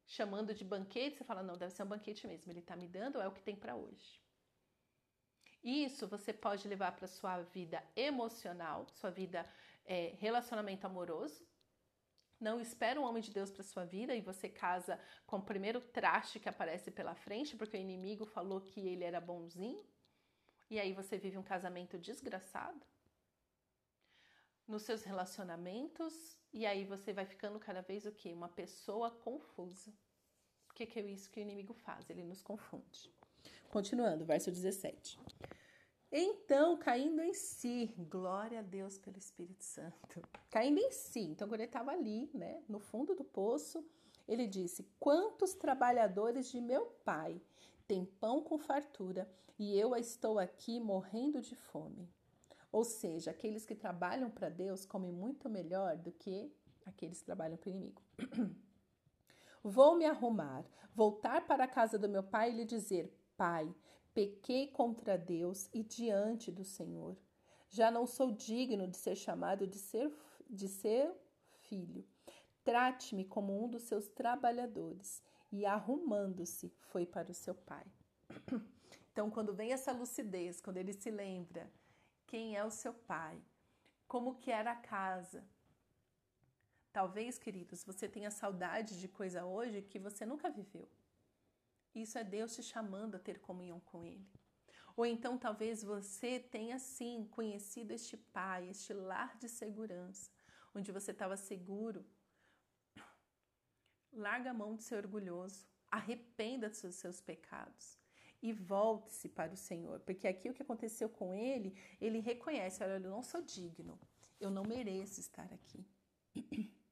chamando 0.05 0.53
de 0.53 0.63
banquete. 0.63 1.17
Você 1.17 1.23
fala, 1.23 1.43
não, 1.43 1.57
deve 1.57 1.73
ser 1.73 1.83
um 1.83 1.87
banquete 1.87 2.27
mesmo. 2.27 2.51
Ele 2.51 2.59
está 2.59 2.75
me 2.75 2.87
dando, 2.87 3.21
é 3.21 3.27
o 3.27 3.31
que 3.31 3.41
tem 3.41 3.55
para 3.55 3.75
hoje. 3.75 4.21
Isso 5.63 6.07
você 6.07 6.33
pode 6.33 6.67
levar 6.67 6.91
para 6.93 7.07
sua 7.07 7.41
vida 7.41 7.81
emocional, 7.95 8.87
sua 8.89 9.09
vida 9.09 9.49
é, 9.85 10.13
relacionamento 10.19 10.85
amoroso. 10.85 11.47
Não 12.37 12.59
espera 12.59 12.99
um 12.99 13.05
homem 13.05 13.23
de 13.23 13.31
Deus 13.31 13.49
para 13.49 13.63
sua 13.63 13.85
vida 13.85 14.13
e 14.13 14.19
você 14.19 14.49
casa 14.49 14.99
com 15.25 15.37
o 15.37 15.41
primeiro 15.41 15.79
traste 15.79 16.39
que 16.39 16.49
aparece 16.49 16.91
pela 16.91 17.15
frente, 17.15 17.55
porque 17.55 17.77
o 17.77 17.79
inimigo 17.79 18.25
falou 18.25 18.59
que 18.59 18.85
ele 18.85 19.05
era 19.05 19.21
bonzinho. 19.21 19.87
E 20.69 20.77
aí 20.77 20.91
você 20.91 21.17
vive 21.17 21.37
um 21.37 21.43
casamento 21.43 21.97
desgraçado. 21.97 22.85
Nos 24.67 24.81
seus 24.81 25.03
relacionamentos, 25.03 26.37
e 26.53 26.65
aí 26.65 26.85
você 26.85 27.11
vai 27.11 27.25
ficando 27.25 27.59
cada 27.59 27.81
vez 27.81 28.05
o 28.05 28.11
quê? 28.11 28.31
Uma 28.31 28.49
pessoa 28.49 29.09
confusa. 29.09 29.91
O 30.69 30.73
que, 30.73 30.99
é 30.99 31.01
isso 31.03 31.29
que 31.29 31.39
o 31.39 31.41
inimigo 31.41 31.73
faz? 31.73 32.09
Ele 32.09 32.23
nos 32.23 32.41
confunde. 32.41 33.11
Continuando, 33.69 34.23
verso 34.23 34.51
17. 34.51 35.19
Então, 36.11 36.77
caindo 36.77 37.23
em 37.23 37.33
si, 37.33 37.91
glória 37.97 38.59
a 38.59 38.61
Deus 38.61 38.99
pelo 38.99 39.17
Espírito 39.17 39.63
Santo. 39.63 40.21
Caindo 40.51 40.77
em 40.79 40.91
si. 40.91 41.21
Então, 41.21 41.47
quando 41.47 41.61
ele 41.61 41.69
estava 41.69 41.91
ali, 41.91 42.29
né, 42.33 42.63
no 42.69 42.79
fundo 42.79 43.15
do 43.15 43.23
poço, 43.23 43.83
ele 44.27 44.45
disse: 44.45 44.87
Quantos 44.99 45.55
trabalhadores 45.55 46.51
de 46.51 46.61
meu 46.61 46.85
pai 47.03 47.41
têm 47.87 48.05
pão 48.05 48.43
com 48.43 48.59
fartura 48.59 49.27
e 49.57 49.77
eu 49.77 49.95
estou 49.95 50.37
aqui 50.37 50.79
morrendo 50.79 51.41
de 51.41 51.55
fome? 51.55 52.07
Ou 52.73 52.83
seja, 52.83 53.31
aqueles 53.31 53.65
que 53.65 53.73
trabalham 53.73 54.29
para 54.29 54.49
Deus 54.49 54.85
comem 54.85 55.13
muito 55.13 55.47
melhor 55.47 55.95
do 55.95 56.11
que 56.11 56.53
aqueles 56.85 57.19
que 57.19 57.25
trabalham 57.25 57.55
para 57.55 57.69
o 57.69 57.71
inimigo. 57.71 58.01
Vou 59.63 59.95
me 59.95 60.05
arrumar, 60.05 60.65
voltar 60.93 61.47
para 61.47 61.63
a 61.63 61.67
casa 61.69 61.97
do 61.97 62.09
meu 62.09 62.23
pai 62.23 62.51
e 62.51 62.55
lhe 62.55 62.65
dizer: 62.65 63.17
Pai, 63.37 63.73
Pequei 64.13 64.67
contra 64.67 65.17
Deus 65.17 65.67
e 65.73 65.81
diante 65.81 66.51
do 66.51 66.63
Senhor. 66.63 67.17
Já 67.67 67.89
não 67.89 68.05
sou 68.05 68.31
digno 68.31 68.87
de 68.87 68.95
ser 68.95 69.15
chamado 69.15 69.65
de 69.65 69.79
ser, 69.79 70.13
de 70.47 70.67
ser 70.67 71.11
filho. 71.61 72.05
Trate-me 72.63 73.25
como 73.25 73.63
um 73.63 73.67
dos 73.67 73.83
seus 73.83 74.07
trabalhadores. 74.07 75.23
E 75.51 75.65
arrumando-se, 75.65 76.71
foi 76.79 77.07
para 77.07 77.31
o 77.31 77.33
seu 77.33 77.55
pai. 77.55 77.85
Então, 79.11 79.29
quando 79.29 79.53
vem 79.53 79.71
essa 79.71 79.91
lucidez, 79.91 80.59
quando 80.59 80.77
ele 80.77 80.91
se 80.91 81.11
lembra 81.11 81.71
quem 82.25 82.55
é 82.55 82.63
o 82.63 82.71
seu 82.71 82.93
pai, 82.93 83.41
como 84.07 84.35
que 84.35 84.51
era 84.51 84.71
a 84.71 84.75
casa. 84.75 85.47
Talvez, 86.91 87.39
queridos, 87.39 87.83
você 87.83 88.07
tenha 88.07 88.29
saudade 88.29 88.99
de 88.99 89.07
coisa 89.07 89.45
hoje 89.45 89.81
que 89.81 89.99
você 89.99 90.25
nunca 90.25 90.49
viveu. 90.49 90.89
Isso 91.95 92.17
é 92.17 92.23
Deus 92.23 92.55
te 92.55 92.63
chamando 92.63 93.15
a 93.15 93.19
ter 93.19 93.39
comunhão 93.39 93.79
com 93.79 94.05
Ele. 94.05 94.27
Ou 94.95 95.05
então 95.05 95.37
talvez 95.37 95.83
você 95.83 96.39
tenha 96.39 96.77
sim 96.77 97.27
conhecido 97.31 97.91
este 97.91 98.15
pai, 98.15 98.69
este 98.69 98.93
lar 98.93 99.37
de 99.37 99.49
segurança, 99.49 100.29
onde 100.75 100.91
você 100.91 101.11
estava 101.11 101.35
seguro. 101.35 102.05
Larga 104.11 104.51
a 104.51 104.53
mão 104.53 104.75
de 104.75 104.83
ser 104.83 104.97
orgulhoso, 104.97 105.65
arrependa-se 105.89 106.85
dos 106.85 106.95
seus 106.95 107.19
pecados 107.19 108.02
e 108.43 108.51
volte-se 108.51 109.29
para 109.29 109.53
o 109.53 109.57
Senhor, 109.57 110.01
porque 110.01 110.27
aqui 110.27 110.49
o 110.49 110.53
que 110.53 110.61
aconteceu 110.61 111.07
com 111.07 111.33
ele, 111.33 111.73
ele 112.01 112.19
reconhece: 112.19 112.83
olha, 112.83 112.95
eu 112.95 112.99
não 112.99 113.23
sou 113.23 113.41
digno, 113.41 113.97
eu 114.37 114.51
não 114.51 114.63
mereço 114.63 115.21
estar 115.21 115.49
aqui. 115.53 115.87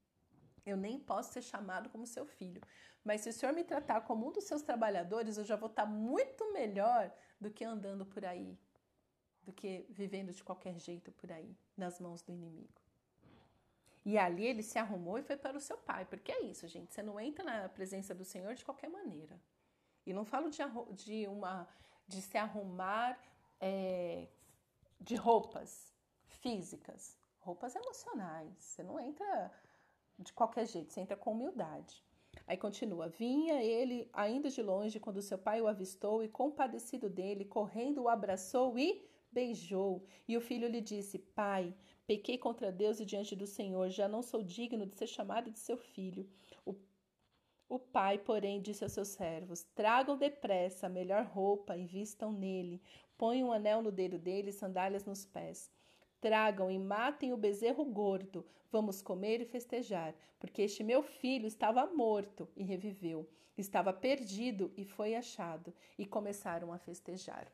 Eu 0.64 0.78
nem 0.78 1.00
posso 1.00 1.34
ser 1.34 1.42
chamado 1.42 1.90
como 1.90 2.06
seu 2.06 2.24
filho. 2.24 2.62
Mas 3.04 3.22
se 3.22 3.30
o 3.30 3.34
senhor 3.34 3.52
me 3.52 3.64
tratar 3.64 4.02
como 4.02 4.28
um 4.28 4.32
dos 4.32 4.44
seus 4.44 4.62
trabalhadores, 4.62 5.36
eu 5.36 5.44
já 5.44 5.56
vou 5.56 5.68
estar 5.68 5.88
muito 5.88 6.54
melhor 6.54 7.12
do 7.40 7.50
que 7.50 7.64
andando 7.64 8.06
por 8.06 8.24
aí, 8.24 8.56
do 9.42 9.52
que 9.52 9.88
vivendo 9.90 10.32
de 10.32 10.44
qualquer 10.44 10.78
jeito 10.78 11.12
por 11.14 11.32
aí, 11.32 11.58
nas 11.76 12.00
mãos 12.00 12.22
do 12.22 12.32
inimigo. 12.32 12.80
E 14.06 14.20
ali 14.20 14.46
ele 14.46 14.62
se 14.62 14.78
arrumou 14.78 15.18
e 15.18 15.24
foi 15.24 15.36
para 15.36 15.58
o 15.58 15.60
seu 15.60 15.80
pai, 15.80 16.06
porque 16.06 16.32
é 16.32 16.44
isso, 16.44 16.68
gente. 16.68 16.94
Você 16.94 17.02
não 17.02 17.20
entra 17.20 17.44
na 17.44 17.68
presença 17.68 18.14
do 18.14 18.24
Senhor 18.24 18.54
de 18.54 18.64
qualquer 18.64 18.88
maneira. 18.88 19.42
E 20.06 20.14
não 20.14 20.26
falo 20.26 20.50
de, 20.50 20.58
de 20.94 21.28
uma 21.28 21.68
de 22.08 22.22
se 22.22 22.38
arrumar 22.38 23.20
é, 23.60 24.28
de 25.00 25.16
roupas 25.16 25.94
físicas, 26.26 27.18
roupas 27.40 27.76
emocionais. 27.76 28.54
Você 28.58 28.84
não 28.84 29.00
entra 29.00 29.52
de 30.18 30.34
qualquer 30.34 30.68
jeito, 30.68 30.92
você 30.92 31.02
entra 31.02 31.16
com 31.16 31.32
humildade. 31.32 32.04
Aí 32.48 32.58
continua: 32.58 33.08
Vinha 33.08 33.62
ele 33.62 34.10
ainda 34.14 34.50
de 34.50 34.62
longe 34.62 35.00
quando 35.00 35.22
seu 35.22 35.38
pai 35.38 35.62
o 35.62 35.68
avistou 35.68 36.24
e, 36.24 36.30
compadecido 36.30 37.10
dele, 37.10 37.46
correndo 37.46 38.04
o 38.04 38.10
abraçou 38.10 38.78
e 38.78 39.06
beijou. 39.32 40.06
E 40.28 40.36
o 40.38 40.42
filho 40.42 40.68
lhe 40.68 40.82
disse: 40.82 41.20
Pai, 41.20 41.74
pequei 42.06 42.38
contra 42.38 42.72
Deus 42.72 43.00
e 43.00 43.06
diante 43.06 43.36
do 43.36 43.48
Senhor, 43.48 43.90
já 43.90 44.08
não 44.08 44.22
sou 44.22 44.42
digno 44.42 44.86
de 44.86 44.96
ser 44.96 45.08
chamado 45.08 45.52
de 45.52 45.60
seu 45.60 45.78
filho. 45.78 46.30
O, 47.72 47.80
pai, 47.80 48.18
porém, 48.18 48.62
disse 48.62 48.84
aos 48.84 48.92
seus 48.92 49.08
servos: 49.08 49.64
Tragam 49.74 50.18
depressa 50.18 50.88
a 50.88 50.90
melhor 50.90 51.24
roupa 51.24 51.78
e 51.78 51.86
vistam 51.86 52.30
nele. 52.30 52.82
Põem 53.18 53.46
um 53.46 53.54
anel 53.54 53.82
no 53.82 53.94
dedo 53.94 54.20
dele 54.20 54.50
e 54.50 54.52
sandálias 54.52 55.06
nos 55.06 55.26
pés. 55.26 55.72
Tragam 56.20 56.70
e 56.70 56.78
matem 56.78 57.32
o 57.32 57.38
bezerro 57.38 57.86
gordo. 57.86 58.46
Vamos 58.70 59.02
comer 59.02 59.40
e 59.40 59.46
festejar, 59.46 60.14
porque 60.38 60.64
este 60.64 60.84
meu 60.84 61.02
filho 61.02 61.48
estava 61.48 61.86
morto 61.86 62.46
e 62.58 62.64
reviveu, 62.66 63.26
estava 63.58 63.94
perdido 63.94 64.74
e 64.76 64.84
foi 64.84 65.16
achado. 65.16 65.74
E 65.98 66.06
começaram 66.06 66.74
a 66.74 66.78
festejar. 66.78 67.50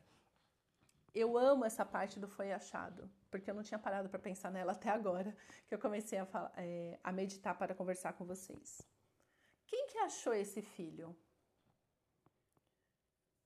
Eu 1.14 1.38
amo 1.38 1.64
essa 1.64 1.84
parte 1.84 2.18
do 2.18 2.26
foi 2.26 2.52
achado, 2.52 3.08
porque 3.30 3.48
eu 3.48 3.54
não 3.54 3.62
tinha 3.62 3.78
parado 3.78 4.08
para 4.08 4.18
pensar 4.18 4.50
nela 4.50 4.72
até 4.72 4.90
agora, 4.90 5.32
que 5.68 5.74
eu 5.76 5.78
comecei 5.78 6.18
a, 6.18 6.26
falar, 6.26 6.52
é, 6.56 6.98
a 7.04 7.12
meditar 7.12 7.56
para 7.56 7.72
conversar 7.72 8.14
com 8.14 8.24
vocês. 8.24 8.84
Quem 9.68 9.86
que 9.86 9.98
achou 9.98 10.34
esse 10.34 10.60
filho? 10.60 11.16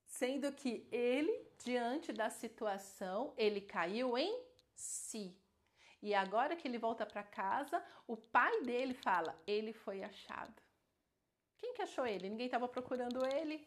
Sendo 0.06 0.52
que 0.52 0.86
ele, 0.90 1.34
diante 1.64 2.12
da 2.12 2.30
situação, 2.30 3.34
ele 3.36 3.60
caiu 3.60 4.16
em 4.16 4.32
si. 4.74 5.36
E 6.00 6.14
agora 6.14 6.56
que 6.56 6.66
ele 6.66 6.78
volta 6.78 7.04
para 7.04 7.22
casa, 7.22 7.82
o 8.06 8.16
pai 8.16 8.62
dele 8.62 8.94
fala: 8.94 9.36
ele 9.46 9.72
foi 9.72 10.02
achado. 10.02 10.62
Quem 11.58 11.74
que 11.74 11.82
achou 11.82 12.06
ele? 12.06 12.28
Ninguém 12.28 12.46
estava 12.46 12.68
procurando 12.68 13.24
ele. 13.26 13.64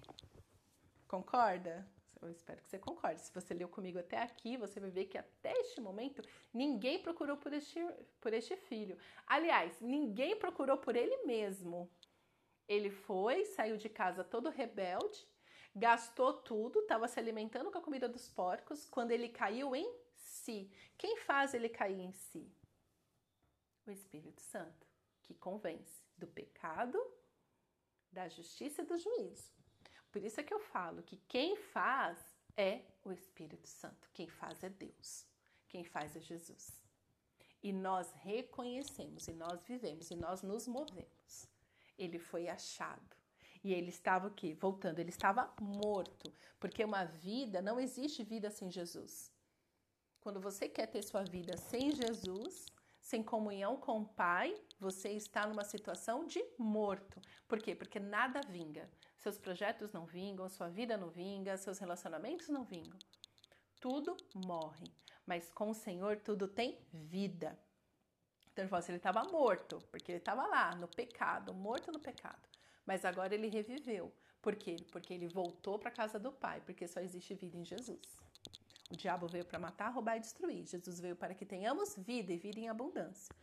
Concorda? 1.07 1.88
Eu 2.21 2.29
espero 2.31 2.62
que 2.62 2.69
você 2.69 2.79
concorde. 2.79 3.21
Se 3.21 3.33
você 3.33 3.53
leu 3.53 3.67
comigo 3.67 4.00
até 4.00 4.21
aqui, 4.21 4.57
você 4.57 4.79
vai 4.79 4.89
ver 4.89 5.05
que 5.05 5.17
até 5.17 5.51
este 5.59 5.79
momento 5.79 6.21
ninguém 6.53 7.00
procurou 7.00 7.38
por 7.38 7.53
este, 7.53 7.79
por 8.19 8.33
este 8.33 8.55
filho. 8.55 8.97
Aliás, 9.27 9.79
ninguém 9.79 10.35
procurou 10.38 10.77
por 10.77 10.95
ele 10.95 11.17
mesmo. 11.25 11.89
Ele 12.67 12.89
foi, 12.89 13.45
saiu 13.45 13.77
de 13.77 13.89
casa 13.89 14.24
todo 14.24 14.50
rebelde, 14.50 15.27
gastou 15.75 16.34
tudo, 16.34 16.79
estava 16.79 17.07
se 17.07 17.19
alimentando 17.19 17.72
com 17.72 17.77
a 17.77 17.81
comida 17.81 18.10
dos 18.10 18.29
porcos. 18.29 18.89
Quando 18.89 19.12
ele 19.12 19.29
caiu 19.29 19.75
em 19.75 20.05
si. 20.45 20.72
Quem 20.98 21.17
faz 21.17 21.53
ele 21.53 21.69
cair 21.69 22.00
em 22.00 22.12
si? 22.12 22.51
O 23.86 23.91
Espírito 23.91 24.41
Santo, 24.41 24.88
que 25.22 25.34
convence 25.34 26.03
do 26.17 26.27
pecado, 26.27 27.00
da 28.12 28.27
justiça 28.27 28.81
e 28.81 28.86
do 28.86 28.98
juízo. 28.98 29.51
Por 30.12 30.24
isso 30.24 30.39
é 30.39 30.43
que 30.43 30.53
eu 30.53 30.60
falo 30.60 31.03
que 31.03 31.17
quem 31.27 31.55
faz 31.55 32.17
é 32.55 32.81
o 33.03 33.12
Espírito 33.12 33.67
Santo, 33.67 34.10
quem 34.13 34.27
faz 34.27 34.63
é 34.63 34.69
Deus, 34.69 35.27
quem 35.67 35.84
faz 35.84 36.15
é 36.15 36.22
Jesus. 36.22 36.81
E 37.62 37.74
nós 37.74 38.12
reconhecemos, 38.13 39.27
e 39.27 39.34
nós 39.34 39.62
vivemos, 39.63 40.10
e 40.10 40.15
nós 40.15 40.41
nos 40.41 40.67
movemos. 40.67 41.14
Ele 41.97 42.19
foi 42.19 42.47
achado. 42.47 43.15
E 43.63 43.73
ele 43.73 43.89
estava 43.89 44.27
o 44.27 44.31
quê? 44.31 44.53
Voltando, 44.53 44.99
ele 44.99 45.09
estava 45.09 45.51
morto, 45.59 46.31
porque 46.59 46.83
uma 46.83 47.03
vida, 47.03 47.61
não 47.61 47.79
existe 47.79 48.23
vida 48.23 48.51
sem 48.51 48.69
Jesus. 48.69 49.31
Quando 50.21 50.39
você 50.39 50.69
quer 50.69 50.87
ter 50.87 51.01
sua 51.01 51.23
vida 51.23 51.57
sem 51.57 51.91
Jesus, 51.91 52.67
sem 52.99 53.21
comunhão 53.23 53.77
com 53.77 54.01
o 54.01 54.05
Pai, 54.05 54.55
você 54.79 55.09
está 55.09 55.47
numa 55.47 55.63
situação 55.63 56.25
de 56.25 56.43
morto. 56.57 57.21
Por 57.47 57.59
quê? 57.59 57.75
Porque 57.75 57.99
nada 57.99 58.41
vinga. 58.41 58.89
Seus 59.17 59.37
projetos 59.37 59.91
não 59.91 60.05
vingam, 60.05 60.49
sua 60.49 60.69
vida 60.69 60.97
não 60.97 61.09
vinga, 61.09 61.57
seus 61.57 61.77
relacionamentos 61.77 62.49
não 62.49 62.63
vingam. 62.63 62.97
Tudo 63.79 64.17
morre. 64.33 64.91
Mas 65.25 65.51
com 65.51 65.69
o 65.69 65.75
Senhor 65.75 66.17
tudo 66.17 66.47
tem 66.47 66.79
vida. 66.91 67.57
Então 68.55 68.63
ele 68.63 68.69
falou 68.69 68.79
assim, 68.79 68.93
ele 68.93 69.00
estava 69.00 69.21
morto, 69.25 69.79
porque 69.91 70.13
ele 70.13 70.19
estava 70.19 70.47
lá 70.47 70.74
no 70.75 70.88
pecado, 70.88 71.53
morto 71.53 71.91
no 71.91 72.00
pecado. 72.00 72.47
Mas 72.85 73.03
agora 73.03 73.35
ele 73.35 73.50
reviveu. 73.50 74.13
Por 74.41 74.55
quê? 74.55 74.77
Porque 74.93 75.13
ele 75.13 75.27
voltou 75.27 75.77
para 75.77 75.89
a 75.89 75.91
casa 75.91 76.17
do 76.17 76.31
Pai, 76.31 76.62
porque 76.62 76.88
só 76.88 77.01
existe 77.01 77.33
vida 77.33 77.57
em 77.57 77.65
Jesus. 77.65 78.17
O 78.89 78.95
diabo 78.95 79.27
veio 79.27 79.43
para 79.43 79.59
matar, 79.59 79.89
roubar 79.89 80.15
e 80.15 80.21
destruir. 80.21 80.65
Jesus 80.65 81.01
veio 81.01 81.17
para 81.17 81.35
que 81.35 81.45
tenhamos 81.45 81.97
vida 81.97 82.31
e 82.31 82.38
vida 82.38 82.57
em 82.57 82.69
abundância. 82.69 83.35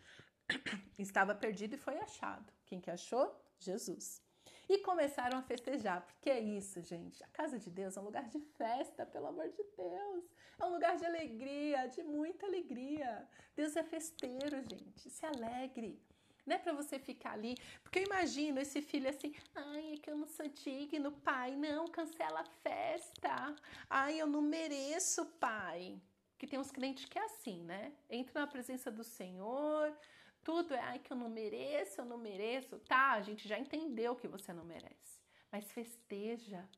Estava 0.99 1.35
perdido 1.35 1.75
e 1.75 1.79
foi 1.79 1.99
achado. 1.99 2.51
Quem 2.65 2.81
que 2.81 2.91
achou? 2.91 3.39
Jesus. 3.59 4.23
E 4.69 4.79
começaram 4.79 5.39
a 5.39 5.43
festejar, 5.43 6.03
porque 6.03 6.31
é 6.31 6.41
isso, 6.41 6.81
gente. 6.83 7.23
A 7.25 7.29
casa 7.29 7.59
de 7.59 7.71
Deus 7.71 7.97
é 7.97 8.01
um 8.01 8.05
lugar 8.05 8.29
de 8.29 8.41
festa, 8.41 9.05
pelo 9.05 9.27
amor 9.27 9.49
de 9.49 9.63
Deus. 9.77 10.25
É 10.61 10.65
um 10.65 10.73
lugar 10.73 10.97
de 10.97 11.05
alegria, 11.05 11.87
de 11.89 12.03
muita 12.03 12.47
alegria. 12.47 13.29
Deus 13.57 13.77
é 13.77 13.83
festeiro, 13.83 14.63
gente. 14.63 15.11
Se 15.11 15.27
alegre. 15.27 16.01
Não 16.47 16.57
é 16.57 16.59
para 16.59 16.73
você 16.73 16.99
ficar 16.99 17.33
ali, 17.33 17.57
porque 17.83 18.01
eu 18.01 18.05
imagino 18.05 18.59
esse 18.59 18.83
filho 18.83 19.09
assim, 19.09 19.33
ai, 19.55 19.95
é 19.95 19.97
que 19.97 20.11
eu 20.11 20.17
não 20.17 20.27
sou 20.27 20.49
digno, 20.49 21.13
pai, 21.13 21.55
não, 21.55 21.87
cancela 21.87 22.41
a 22.41 22.45
festa. 22.45 23.55
Ai, 23.89 24.21
eu 24.21 24.27
não 24.27 24.43
mereço, 24.43 25.25
pai. 25.39 26.01
Que 26.37 26.47
tem 26.47 26.59
uns 26.59 26.73
crentes 26.73 27.05
que 27.05 27.17
é 27.19 27.25
assim, 27.25 27.63
né? 27.63 27.93
Entra 28.11 28.41
na 28.41 28.47
presença 28.49 28.91
do 28.91 29.05
Senhor, 29.05 29.97
tudo 30.45 30.75
é, 30.75 30.81
ai, 30.81 30.99
que 30.99 31.13
eu 31.13 31.17
não 31.17 31.29
mereço, 31.29 32.01
eu 32.01 32.05
não 32.05 32.19
mereço. 32.19 32.79
Tá, 32.81 33.13
a 33.13 33.23
gente 33.23 33.49
já 33.49 33.59
entendeu 33.59 34.17
que 34.17 34.29
você 34.29 34.53
não 34.53 34.65
merece, 34.65 35.21
mas 35.51 35.71
festeja. 35.73 36.69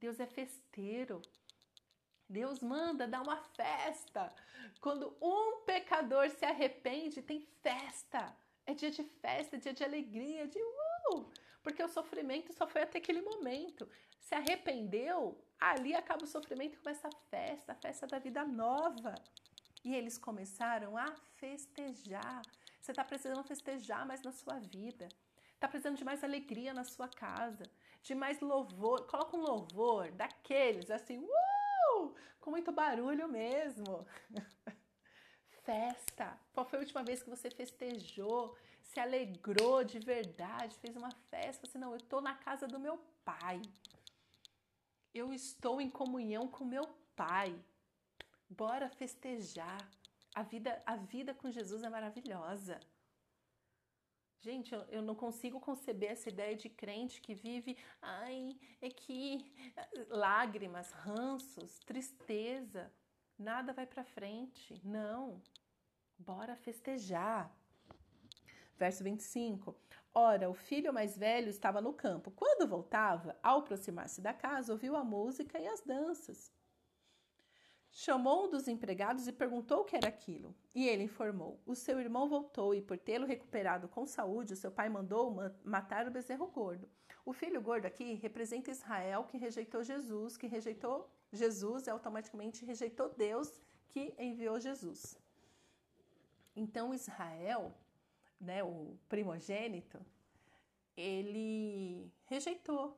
Deus 0.00 0.18
é 0.20 0.26
festeiro. 0.26 1.22
Deus 2.28 2.60
manda 2.60 3.08
dar 3.08 3.22
uma 3.22 3.36
festa. 3.36 4.32
Quando 4.80 5.16
um 5.20 5.62
pecador 5.64 6.28
se 6.30 6.44
arrepende, 6.44 7.22
tem 7.22 7.40
festa. 7.62 8.36
É 8.66 8.74
dia 8.74 8.90
de 8.90 9.02
festa, 9.02 9.56
é 9.56 9.58
dia 9.58 9.72
de 9.72 9.82
alegria, 9.82 10.46
de 10.46 10.58
uh! 10.58 11.30
Porque 11.62 11.82
o 11.82 11.88
sofrimento 11.88 12.52
só 12.52 12.66
foi 12.66 12.82
até 12.82 12.98
aquele 12.98 13.22
momento. 13.22 13.88
Se 14.20 14.34
arrependeu, 14.34 15.42
ali 15.58 15.94
acaba 15.94 16.24
o 16.24 16.28
sofrimento 16.28 16.74
e 16.74 16.78
começa 16.78 17.08
a 17.08 17.16
festa, 17.30 17.72
a 17.72 17.76
festa 17.76 18.06
da 18.06 18.18
vida 18.18 18.44
nova. 18.44 19.14
E 19.84 19.94
eles 19.94 20.18
começaram 20.18 20.98
a 20.98 21.14
festejar. 21.36 22.42
Você 22.88 22.92
está 22.92 23.04
precisando 23.04 23.44
festejar 23.44 24.06
mais 24.06 24.22
na 24.22 24.32
sua 24.32 24.58
vida. 24.60 25.10
Está 25.52 25.68
precisando 25.68 25.98
de 25.98 26.04
mais 26.06 26.24
alegria 26.24 26.72
na 26.72 26.84
sua 26.84 27.06
casa, 27.06 27.70
de 28.02 28.14
mais 28.14 28.40
louvor. 28.40 29.06
Coloca 29.06 29.36
um 29.36 29.42
louvor 29.42 30.10
daqueles 30.12 30.90
assim, 30.90 31.18
uh! 31.18 32.14
com 32.40 32.50
muito 32.50 32.72
barulho 32.72 33.28
mesmo. 33.28 34.06
festa? 35.66 36.40
Qual 36.54 36.64
foi 36.64 36.78
a 36.78 36.80
última 36.80 37.04
vez 37.04 37.22
que 37.22 37.28
você 37.28 37.50
festejou, 37.50 38.56
se 38.82 38.98
alegrou 38.98 39.84
de 39.84 39.98
verdade, 39.98 40.74
fez 40.78 40.96
uma 40.96 41.10
festa? 41.28 41.66
Você 41.66 41.76
não, 41.76 41.90
eu 41.90 41.98
estou 41.98 42.22
na 42.22 42.36
casa 42.36 42.66
do 42.66 42.80
meu 42.80 42.96
pai. 43.22 43.60
Eu 45.12 45.30
estou 45.30 45.78
em 45.78 45.90
comunhão 45.90 46.48
com 46.48 46.64
meu 46.64 46.86
pai. 47.14 47.54
Bora 48.48 48.88
festejar. 48.88 49.86
A 50.34 50.42
vida, 50.42 50.82
a 50.86 50.96
vida 50.96 51.34
com 51.34 51.50
Jesus 51.50 51.82
é 51.82 51.88
maravilhosa. 51.88 52.78
Gente, 54.40 54.72
eu, 54.72 54.80
eu, 54.82 55.02
não 55.02 55.16
consigo 55.16 55.58
conceber 55.60 56.12
essa 56.12 56.28
ideia 56.28 56.54
de 56.54 56.68
crente 56.68 57.20
que 57.20 57.34
vive, 57.34 57.76
ai, 58.00 58.56
é 58.80 58.88
que 58.88 59.52
lágrimas, 60.08 60.92
ranços, 60.92 61.80
tristeza, 61.80 62.92
nada 63.36 63.72
vai 63.72 63.84
para 63.84 64.04
frente. 64.04 64.80
Não. 64.84 65.42
Bora 66.16 66.54
festejar. 66.54 67.52
Verso 68.76 69.02
25. 69.02 69.76
Ora, 70.14 70.48
o 70.48 70.54
filho 70.54 70.92
mais 70.92 71.18
velho 71.18 71.48
estava 71.48 71.80
no 71.80 71.92
campo. 71.92 72.30
Quando 72.30 72.68
voltava, 72.68 73.36
ao 73.42 73.60
aproximar-se 73.60 74.20
da 74.20 74.32
casa, 74.32 74.72
ouviu 74.72 74.94
a 74.94 75.04
música 75.04 75.58
e 75.58 75.66
as 75.66 75.80
danças. 75.80 76.52
Chamou 78.00 78.44
um 78.44 78.50
dos 78.50 78.68
empregados 78.68 79.26
e 79.26 79.32
perguntou 79.32 79.80
o 79.80 79.84
que 79.84 79.96
era 79.96 80.06
aquilo. 80.06 80.54
E 80.72 80.88
ele 80.88 81.02
informou: 81.02 81.60
O 81.66 81.74
seu 81.74 81.98
irmão 81.98 82.28
voltou 82.28 82.72
e, 82.72 82.80
por 82.80 82.96
tê-lo 82.96 83.26
recuperado 83.26 83.88
com 83.88 84.06
saúde, 84.06 84.52
o 84.52 84.56
seu 84.56 84.70
pai 84.70 84.88
mandou 84.88 85.34
matar 85.64 86.06
o 86.06 86.10
bezerro 86.12 86.46
gordo. 86.46 86.88
O 87.26 87.32
filho 87.32 87.60
gordo 87.60 87.86
aqui 87.86 88.14
representa 88.14 88.70
Israel 88.70 89.24
que 89.24 89.36
rejeitou 89.36 89.82
Jesus, 89.82 90.36
que 90.36 90.46
rejeitou 90.46 91.10
Jesus 91.32 91.88
e 91.88 91.90
automaticamente 91.90 92.64
rejeitou 92.64 93.08
Deus 93.08 93.60
que 93.88 94.14
enviou 94.16 94.60
Jesus. 94.60 95.18
Então 96.54 96.94
Israel, 96.94 97.74
né, 98.40 98.62
o 98.62 98.96
primogênito, 99.08 99.98
ele 100.96 102.12
rejeitou. 102.26 102.96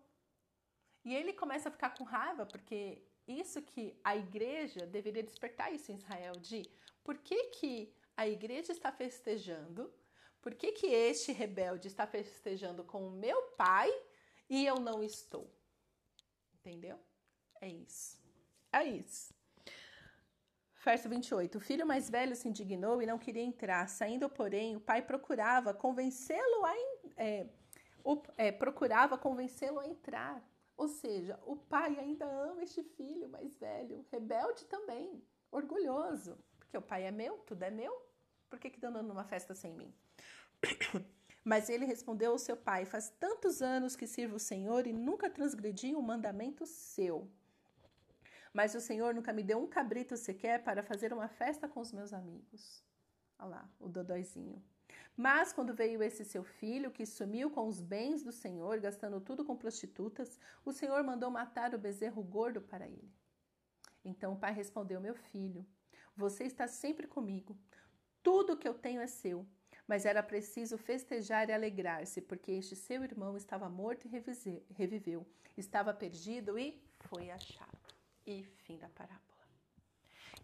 E 1.03 1.15
ele 1.15 1.33
começa 1.33 1.71
a 1.71 1.73
ficar 1.73 1.95
com 1.97 2.05
raiva 2.05 2.45
porque 2.45 3.03
isso 3.31 3.63
que 3.63 3.99
a 4.03 4.17
igreja 4.17 4.87
deveria 4.87 5.23
despertar 5.23 5.73
isso 5.73 5.91
em 5.91 5.97
Israel 5.97 6.35
de 6.35 6.69
por 7.03 7.19
que, 7.19 7.45
que 7.45 7.95
a 8.17 8.27
igreja 8.29 8.73
está 8.73 8.93
festejando? 8.93 9.93
Por 10.43 10.55
que, 10.55 10.73
que 10.73 10.87
este 10.87 11.33
rebelde 11.33 11.89
está 11.89 12.07
festejando 12.07 12.83
com 12.85 13.07
o 13.07 13.11
meu 13.11 13.43
pai 13.53 13.91
e 14.49 14.65
eu 14.67 14.77
não 14.77 15.03
estou? 15.03 15.51
Entendeu? 16.55 16.99
É 17.61 17.69
isso. 17.69 18.19
É 18.73 18.85
isso. 18.85 19.35
Verso 20.83 21.09
28. 21.09 21.59
O 21.59 21.61
filho 21.61 21.87
mais 21.87 22.09
velho 22.09 22.35
se 22.35 22.49
indignou 22.49 23.03
e 23.03 23.07
não 23.07 23.19
queria 23.19 23.43
entrar. 23.43 23.87
Saindo, 23.89 24.29
porém, 24.29 24.77
o 24.77 24.81
pai 24.81 25.03
procurava 25.03 25.75
convencê-lo 25.75 26.65
a, 26.65 26.75
é, 27.19 27.47
é, 28.39 28.53
procurava 28.53 29.19
convencê-lo 29.19 29.79
a 29.79 29.87
entrar. 29.87 30.43
Ou 30.81 30.89
seja, 30.89 31.39
o 31.45 31.57
pai 31.57 31.99
ainda 31.99 32.25
ama 32.25 32.63
este 32.63 32.83
filho 32.83 33.29
mais 33.29 33.55
velho, 33.59 34.03
rebelde 34.11 34.65
também, 34.65 35.23
orgulhoso. 35.53 36.39
Porque 36.59 36.75
o 36.75 36.81
pai 36.81 37.05
é 37.05 37.11
meu, 37.11 37.37
tudo 37.41 37.63
é 37.65 37.71
meu. 37.71 37.95
Por 38.49 38.59
que 38.59 38.69
estão 38.69 38.91
dando 38.91 39.11
uma 39.11 39.25
festa 39.25 39.55
sem 39.55 39.75
mim? 39.75 39.95
Mas 41.45 41.69
ele 41.69 41.85
respondeu 41.85 42.33
ao 42.33 42.39
seu 42.39 42.57
pai: 42.57 42.87
Faz 42.87 43.11
tantos 43.11 43.61
anos 43.61 43.95
que 43.95 44.07
sirvo 44.07 44.37
o 44.37 44.41
Senhor 44.41 44.87
e 44.87 44.93
nunca 44.95 45.29
transgredi 45.29 45.95
um 45.95 46.01
mandamento 46.01 46.65
seu. 46.65 47.31
Mas 48.51 48.75
o 48.75 48.81
Senhor 48.81 49.13
nunca 49.15 49.35
me 49.35 49.43
deu 49.43 49.63
um 49.63 49.69
cabrito 49.69 50.17
sequer 50.17 50.65
para 50.65 50.83
fazer 50.83 51.13
uma 51.13 51.29
festa 51.29 51.69
com 51.69 51.81
os 51.81 51.93
meus 51.93 52.15
amigos. 52.15 52.83
Olha 53.39 53.51
lá, 53.51 53.71
o 53.79 53.87
Dodóizinho. 53.87 54.65
Mas 55.21 55.53
quando 55.53 55.75
veio 55.75 56.03
esse 56.03 56.25
seu 56.25 56.43
filho, 56.43 56.91
que 56.91 57.05
sumiu 57.05 57.51
com 57.51 57.69
os 57.69 57.79
bens 57.79 58.23
do 58.23 58.33
Senhor, 58.33 58.81
gastando 58.81 59.21
tudo 59.21 59.45
com 59.45 59.55
prostitutas, 59.55 60.39
o 60.65 60.73
Senhor 60.73 61.05
mandou 61.05 61.31
matar 61.31 61.75
o 61.75 61.79
bezerro 61.79 62.23
gordo 62.23 62.63
para 62.63 62.89
ele. 62.89 63.13
Então 64.03 64.33
o 64.33 64.39
pai 64.39 64.55
respondeu: 64.55 64.99
Meu 64.99 65.15
filho, 65.15 65.67
você 66.17 66.45
está 66.45 66.67
sempre 66.67 67.07
comigo. 67.07 67.55
Tudo 68.23 68.57
que 68.57 68.67
eu 68.67 68.73
tenho 68.73 69.03
é 69.03 69.07
seu. 69.07 69.47
Mas 69.87 70.07
era 70.07 70.23
preciso 70.23 70.79
festejar 70.79 71.51
e 71.51 71.53
alegrar-se, 71.53 72.23
porque 72.23 72.53
este 72.53 72.75
seu 72.75 73.05
irmão 73.05 73.37
estava 73.37 73.69
morto 73.69 74.07
e 74.07 74.63
reviveu, 74.73 75.27
estava 75.55 75.93
perdido 75.93 76.59
e 76.59 76.83
foi 77.01 77.31
achado 77.31 77.89
e 78.27 78.43
fim 78.65 78.79
da 78.79 78.89
parábola. 78.89 79.21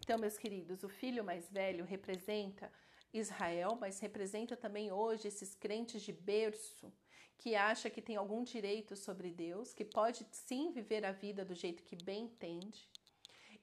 Então, 0.03 0.19
meus 0.19 0.37
queridos, 0.37 0.83
o 0.83 0.89
filho 0.89 1.23
mais 1.23 1.49
velho 1.49 1.83
representa 1.83 2.71
Israel, 3.13 3.77
mas 3.79 3.99
representa 3.99 4.55
também 4.55 4.91
hoje 4.91 5.27
esses 5.27 5.55
crentes 5.55 6.01
de 6.01 6.11
berço 6.11 6.91
que 7.37 7.55
acha 7.55 7.89
que 7.89 8.01
tem 8.01 8.15
algum 8.15 8.43
direito 8.43 8.95
sobre 8.95 9.29
Deus, 9.31 9.73
que 9.73 9.85
pode 9.85 10.25
sim 10.31 10.71
viver 10.71 11.05
a 11.05 11.11
vida 11.11 11.45
do 11.45 11.53
jeito 11.53 11.83
que 11.83 11.95
bem 11.95 12.25
entende 12.25 12.89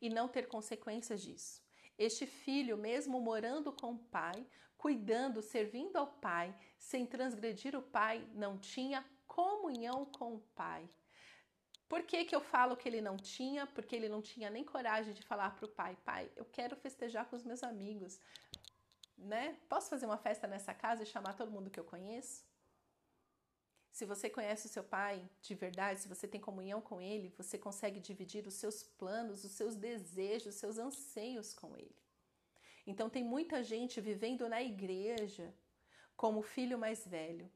e 0.00 0.08
não 0.08 0.28
ter 0.28 0.46
consequências 0.46 1.20
disso. 1.20 1.62
Este 1.98 2.26
filho, 2.26 2.76
mesmo 2.76 3.20
morando 3.20 3.72
com 3.72 3.92
o 3.92 3.98
pai, 3.98 4.46
cuidando, 4.76 5.42
servindo 5.42 5.96
ao 5.96 6.06
pai, 6.06 6.54
sem 6.78 7.06
transgredir 7.06 7.76
o 7.76 7.82
pai, 7.82 8.26
não 8.34 8.58
tinha 8.58 9.04
comunhão 9.26 10.04
com 10.06 10.34
o 10.34 10.40
pai. 10.54 10.88
Por 11.88 12.02
que, 12.02 12.24
que 12.24 12.34
eu 12.34 12.40
falo 12.40 12.76
que 12.76 12.88
ele 12.88 13.00
não 13.00 13.16
tinha? 13.16 13.66
Porque 13.66 13.94
ele 13.94 14.08
não 14.08 14.20
tinha 14.20 14.50
nem 14.50 14.64
coragem 14.64 15.14
de 15.14 15.22
falar 15.22 15.54
para 15.54 15.66
o 15.66 15.68
pai: 15.68 15.96
pai, 16.04 16.30
eu 16.34 16.44
quero 16.44 16.74
festejar 16.76 17.26
com 17.26 17.36
os 17.36 17.44
meus 17.44 17.62
amigos. 17.62 18.18
Né? 19.16 19.56
Posso 19.68 19.88
fazer 19.88 20.06
uma 20.06 20.18
festa 20.18 20.46
nessa 20.46 20.74
casa 20.74 21.02
e 21.02 21.06
chamar 21.06 21.34
todo 21.34 21.50
mundo 21.50 21.70
que 21.70 21.80
eu 21.80 21.84
conheço? 21.84 22.44
Se 23.90 24.04
você 24.04 24.28
conhece 24.28 24.66
o 24.66 24.68
seu 24.68 24.82
pai 24.82 25.24
de 25.40 25.54
verdade, 25.54 26.00
se 26.00 26.08
você 26.08 26.26
tem 26.26 26.40
comunhão 26.40 26.80
com 26.80 27.00
ele, 27.00 27.32
você 27.36 27.56
consegue 27.56 28.00
dividir 28.00 28.44
os 28.46 28.54
seus 28.54 28.82
planos, 28.82 29.44
os 29.44 29.52
seus 29.52 29.76
desejos, 29.76 30.54
os 30.54 30.60
seus 30.60 30.78
anseios 30.78 31.54
com 31.54 31.76
ele. 31.76 31.96
Então, 32.86 33.08
tem 33.08 33.22
muita 33.22 33.62
gente 33.62 34.00
vivendo 34.00 34.48
na 34.48 34.60
igreja 34.60 35.54
como 36.16 36.42
filho 36.42 36.76
mais 36.76 37.06
velho, 37.06 37.50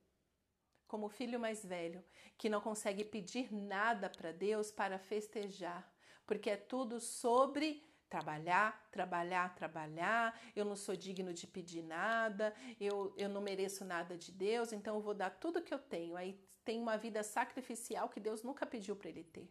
como 0.86 1.08
filho 1.08 1.40
mais 1.40 1.64
velho, 1.64 2.04
que 2.36 2.48
não 2.48 2.60
consegue 2.60 3.04
pedir 3.04 3.52
nada 3.52 4.08
para 4.08 4.32
Deus 4.32 4.70
para 4.70 4.98
festejar, 4.98 5.92
porque 6.24 6.50
é 6.50 6.56
tudo 6.56 7.00
sobre 7.00 7.84
trabalhar, 8.08 8.88
trabalhar, 8.90 9.54
trabalhar. 9.54 10.38
Eu 10.56 10.64
não 10.64 10.76
sou 10.76 10.96
digno 10.96 11.32
de 11.32 11.46
pedir 11.46 11.82
nada, 11.82 12.54
eu, 12.80 13.14
eu 13.16 13.28
não 13.28 13.40
mereço 13.40 13.84
nada 13.84 14.16
de 14.16 14.32
Deus, 14.32 14.72
então 14.72 14.96
eu 14.96 15.00
vou 15.00 15.14
dar 15.14 15.30
tudo 15.30 15.62
que 15.62 15.72
eu 15.72 15.78
tenho. 15.78 16.16
Aí 16.16 16.38
tem 16.64 16.80
uma 16.80 16.96
vida 16.96 17.22
sacrificial 17.22 18.08
que 18.08 18.20
Deus 18.20 18.42
nunca 18.42 18.66
pediu 18.66 18.96
para 18.96 19.08
ele 19.08 19.24
ter. 19.24 19.48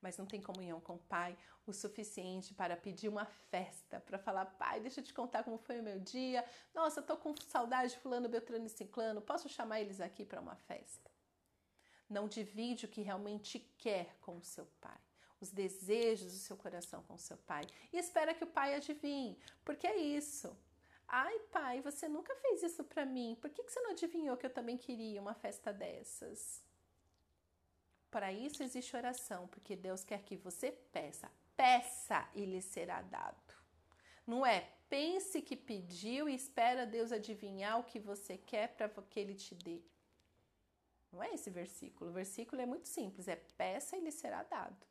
mas 0.00 0.18
não 0.18 0.26
tem 0.26 0.40
comunhão 0.40 0.80
com 0.80 0.96
o 0.96 0.98
Pai 0.98 1.36
o 1.66 1.72
suficiente 1.72 2.52
para 2.52 2.76
pedir 2.76 3.08
uma 3.08 3.24
festa, 3.24 3.98
para 4.00 4.18
falar, 4.18 4.44
Pai, 4.44 4.78
deixa 4.80 5.00
eu 5.00 5.04
te 5.04 5.14
contar 5.14 5.42
como 5.42 5.56
foi 5.56 5.80
o 5.80 5.82
meu 5.82 5.98
dia. 5.98 6.44
Nossa, 6.74 7.00
tô 7.00 7.16
com 7.16 7.34
saudade 7.48 7.94
de 7.94 7.98
fulano, 8.00 8.28
Beltrano 8.28 8.66
e 8.66 8.68
Ciclano, 8.68 9.22
posso 9.22 9.48
chamar 9.48 9.80
eles 9.80 10.02
aqui 10.02 10.26
para 10.26 10.42
uma 10.42 10.56
festa? 10.56 11.10
Não 12.06 12.28
divide 12.28 12.84
o 12.84 12.88
que 12.88 13.00
realmente 13.00 13.58
quer 13.78 14.14
com 14.20 14.36
o 14.36 14.44
seu 14.44 14.66
Pai 14.78 15.00
os 15.44 15.52
desejos 15.52 16.32
do 16.32 16.38
seu 16.38 16.56
coração 16.56 17.02
com 17.04 17.14
o 17.14 17.18
seu 17.18 17.36
pai 17.36 17.64
e 17.92 17.98
espera 17.98 18.34
que 18.34 18.44
o 18.44 18.52
pai 18.58 18.74
adivinhe, 18.74 19.38
porque 19.64 19.86
é 19.86 19.96
isso. 19.96 20.56
Ai, 21.06 21.38
pai, 21.52 21.80
você 21.80 22.08
nunca 22.08 22.34
fez 22.36 22.62
isso 22.62 22.82
para 22.82 23.04
mim. 23.04 23.36
Por 23.40 23.50
que, 23.50 23.62
que 23.62 23.72
você 23.72 23.80
não 23.80 23.92
adivinhou 23.92 24.36
que 24.36 24.46
eu 24.46 24.50
também 24.50 24.76
queria 24.76 25.20
uma 25.20 25.34
festa 25.34 25.72
dessas? 25.72 26.64
Para 28.10 28.32
isso 28.32 28.62
existe 28.62 28.96
oração, 28.96 29.46
porque 29.48 29.76
Deus 29.76 30.02
quer 30.02 30.22
que 30.22 30.36
você 30.36 30.72
peça. 30.92 31.30
Peça 31.56 32.28
e 32.34 32.44
lhe 32.44 32.62
será 32.62 33.02
dado. 33.02 33.54
Não 34.26 34.44
é 34.44 34.68
pense 34.88 35.42
que 35.42 35.56
pediu 35.56 36.28
e 36.28 36.34
espera 36.34 36.86
Deus 36.86 37.12
adivinhar 37.12 37.78
o 37.78 37.84
que 37.84 37.98
você 37.98 38.38
quer 38.38 38.68
para 38.68 38.88
que 39.10 39.20
ele 39.20 39.34
te 39.34 39.54
dê. 39.54 39.82
Não 41.12 41.22
é 41.22 41.32
esse 41.34 41.50
versículo. 41.50 42.10
O 42.10 42.14
versículo 42.14 42.60
é 42.62 42.66
muito 42.66 42.88
simples: 42.88 43.28
é 43.28 43.36
peça 43.36 43.96
e 43.96 44.00
lhe 44.00 44.10
será 44.10 44.42
dado. 44.42 44.86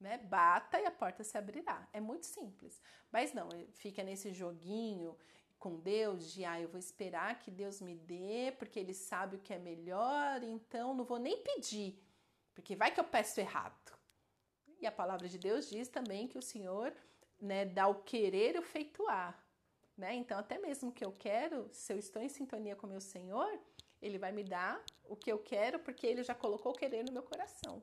Né? 0.00 0.18
Bata 0.18 0.80
e 0.80 0.86
a 0.86 0.90
porta 0.90 1.24
se 1.24 1.36
abrirá. 1.36 1.88
É 1.92 2.00
muito 2.00 2.26
simples. 2.26 2.80
Mas 3.10 3.32
não, 3.32 3.48
fica 3.72 4.02
nesse 4.02 4.32
joguinho 4.32 5.16
com 5.58 5.76
Deus 5.80 6.32
de 6.32 6.44
ah, 6.44 6.60
eu 6.60 6.68
vou 6.68 6.78
esperar 6.78 7.38
que 7.38 7.50
Deus 7.50 7.80
me 7.80 7.94
dê, 7.94 8.52
porque 8.58 8.78
Ele 8.78 8.94
sabe 8.94 9.36
o 9.36 9.40
que 9.40 9.52
é 9.52 9.58
melhor, 9.58 10.42
então 10.42 10.94
não 10.94 11.04
vou 11.04 11.18
nem 11.18 11.42
pedir, 11.42 12.00
porque 12.54 12.76
vai 12.76 12.92
que 12.92 13.00
eu 13.00 13.04
peço 13.04 13.40
errado. 13.40 13.98
E 14.80 14.86
a 14.86 14.92
palavra 14.92 15.28
de 15.28 15.38
Deus 15.38 15.68
diz 15.68 15.88
também 15.88 16.28
que 16.28 16.38
o 16.38 16.42
Senhor 16.42 16.94
né, 17.40 17.64
dá 17.64 17.88
o 17.88 18.02
querer 18.02 18.54
e 18.54 18.58
o 18.58 18.62
feituar. 18.62 19.44
Né? 19.96 20.14
Então, 20.14 20.38
até 20.38 20.58
mesmo 20.58 20.92
que 20.92 21.04
eu 21.04 21.10
quero, 21.10 21.68
se 21.72 21.92
eu 21.92 21.98
estou 21.98 22.22
em 22.22 22.28
sintonia 22.28 22.76
com 22.76 22.86
o 22.86 22.90
meu 22.90 23.00
Senhor, 23.00 23.58
Ele 24.00 24.16
vai 24.16 24.30
me 24.30 24.44
dar 24.44 24.80
o 25.04 25.16
que 25.16 25.30
eu 25.30 25.38
quero, 25.38 25.80
porque 25.80 26.06
Ele 26.06 26.22
já 26.22 26.36
colocou 26.36 26.70
o 26.70 26.76
querer 26.76 27.04
no 27.04 27.12
meu 27.12 27.24
coração. 27.24 27.82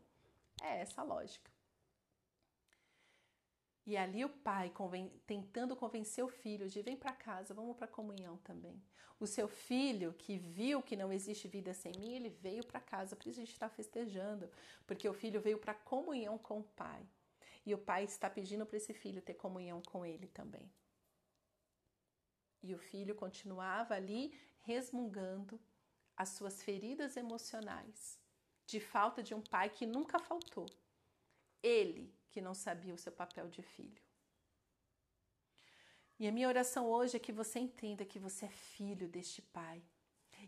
É 0.62 0.80
essa 0.80 1.02
a 1.02 1.04
lógica. 1.04 1.52
E 3.86 3.96
ali 3.96 4.26
o 4.26 4.30
pai 4.30 4.72
conven 4.72 5.10
tentando 5.28 5.76
convencer 5.76 6.24
o 6.24 6.28
filho 6.28 6.68
de 6.68 6.82
vem 6.82 6.98
para 6.98 7.14
casa, 7.14 7.54
vamos 7.54 7.78
para 7.78 7.88
comunhão 7.88 8.38
também. 8.38 8.82
O 9.20 9.28
seu 9.28 9.48
filho 9.48 10.14
que 10.14 10.38
viu 10.38 10.82
que 10.82 10.96
não 10.96 11.14
existe 11.14 11.48
vida 11.48 11.74
sem 11.74 11.94
mim, 12.00 12.16
ele 12.16 12.30
veio 12.30 12.66
para 12.66 12.80
casa, 12.80 13.16
por 13.16 13.28
isso 13.28 13.40
a 13.40 13.44
gente 13.44 13.54
está 13.54 13.70
festejando, 13.70 14.50
porque 14.88 15.08
o 15.08 15.14
filho 15.14 15.40
veio 15.40 15.60
para 15.60 15.74
comunhão 15.74 16.38
com 16.38 16.60
o 16.60 16.64
pai. 16.64 17.08
E 17.66 17.74
o 17.74 17.78
pai 17.78 18.04
está 18.04 18.30
pedindo 18.30 18.66
para 18.66 18.78
esse 18.78 18.94
filho 18.94 19.22
ter 19.22 19.36
comunhão 19.36 19.82
com 19.82 20.06
ele 20.06 20.28
também. 20.28 20.72
E 22.62 22.74
o 22.74 22.80
filho 22.80 23.14
continuava 23.14 23.94
ali 23.94 24.34
resmungando 24.62 25.60
as 26.18 26.30
suas 26.30 26.64
feridas 26.64 27.16
emocionais 27.16 28.20
de 28.66 28.80
falta 28.80 29.22
de 29.22 29.36
um 29.36 29.42
pai 29.42 29.70
que 29.70 29.86
nunca 29.86 30.18
faltou. 30.18 30.66
Ele 31.62 32.12
que 32.36 32.42
não 32.42 32.54
sabia 32.54 32.94
o 32.94 32.98
seu 32.98 33.14
papel 33.14 33.48
de 33.48 33.62
filho. 33.62 34.04
E 36.20 36.28
a 36.28 36.32
minha 36.34 36.50
oração 36.50 36.86
hoje 36.86 37.16
é 37.16 37.20
que 37.20 37.32
você 37.32 37.60
entenda 37.60 38.04
que 38.04 38.20
você 38.20 38.44
é 38.48 38.50
filho 38.50 39.08
deste 39.08 39.42
Pai 39.42 39.82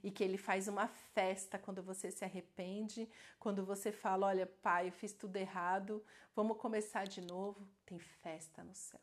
e 0.04 0.12
que 0.12 0.21
ele 0.21 0.38
faz 0.38 0.67
uma 0.67 0.89
festa 0.89 1.58
quando 1.58 1.82
você 1.82 2.12
se 2.12 2.26
arrepende, 2.26 3.10
quando 3.39 3.65
você 3.65 3.89
fala: 3.89 4.28
Olha, 4.28 4.45
Pai, 4.45 4.89
eu 4.89 4.91
fiz 4.91 5.13
tudo 5.13 5.38
errado, 5.38 6.04
vamos 6.36 6.58
começar 6.58 7.06
de 7.08 7.21
novo. 7.21 7.65
Tem 7.86 7.97
festa 7.97 8.65
no 8.65 8.76
céu. 8.76 9.00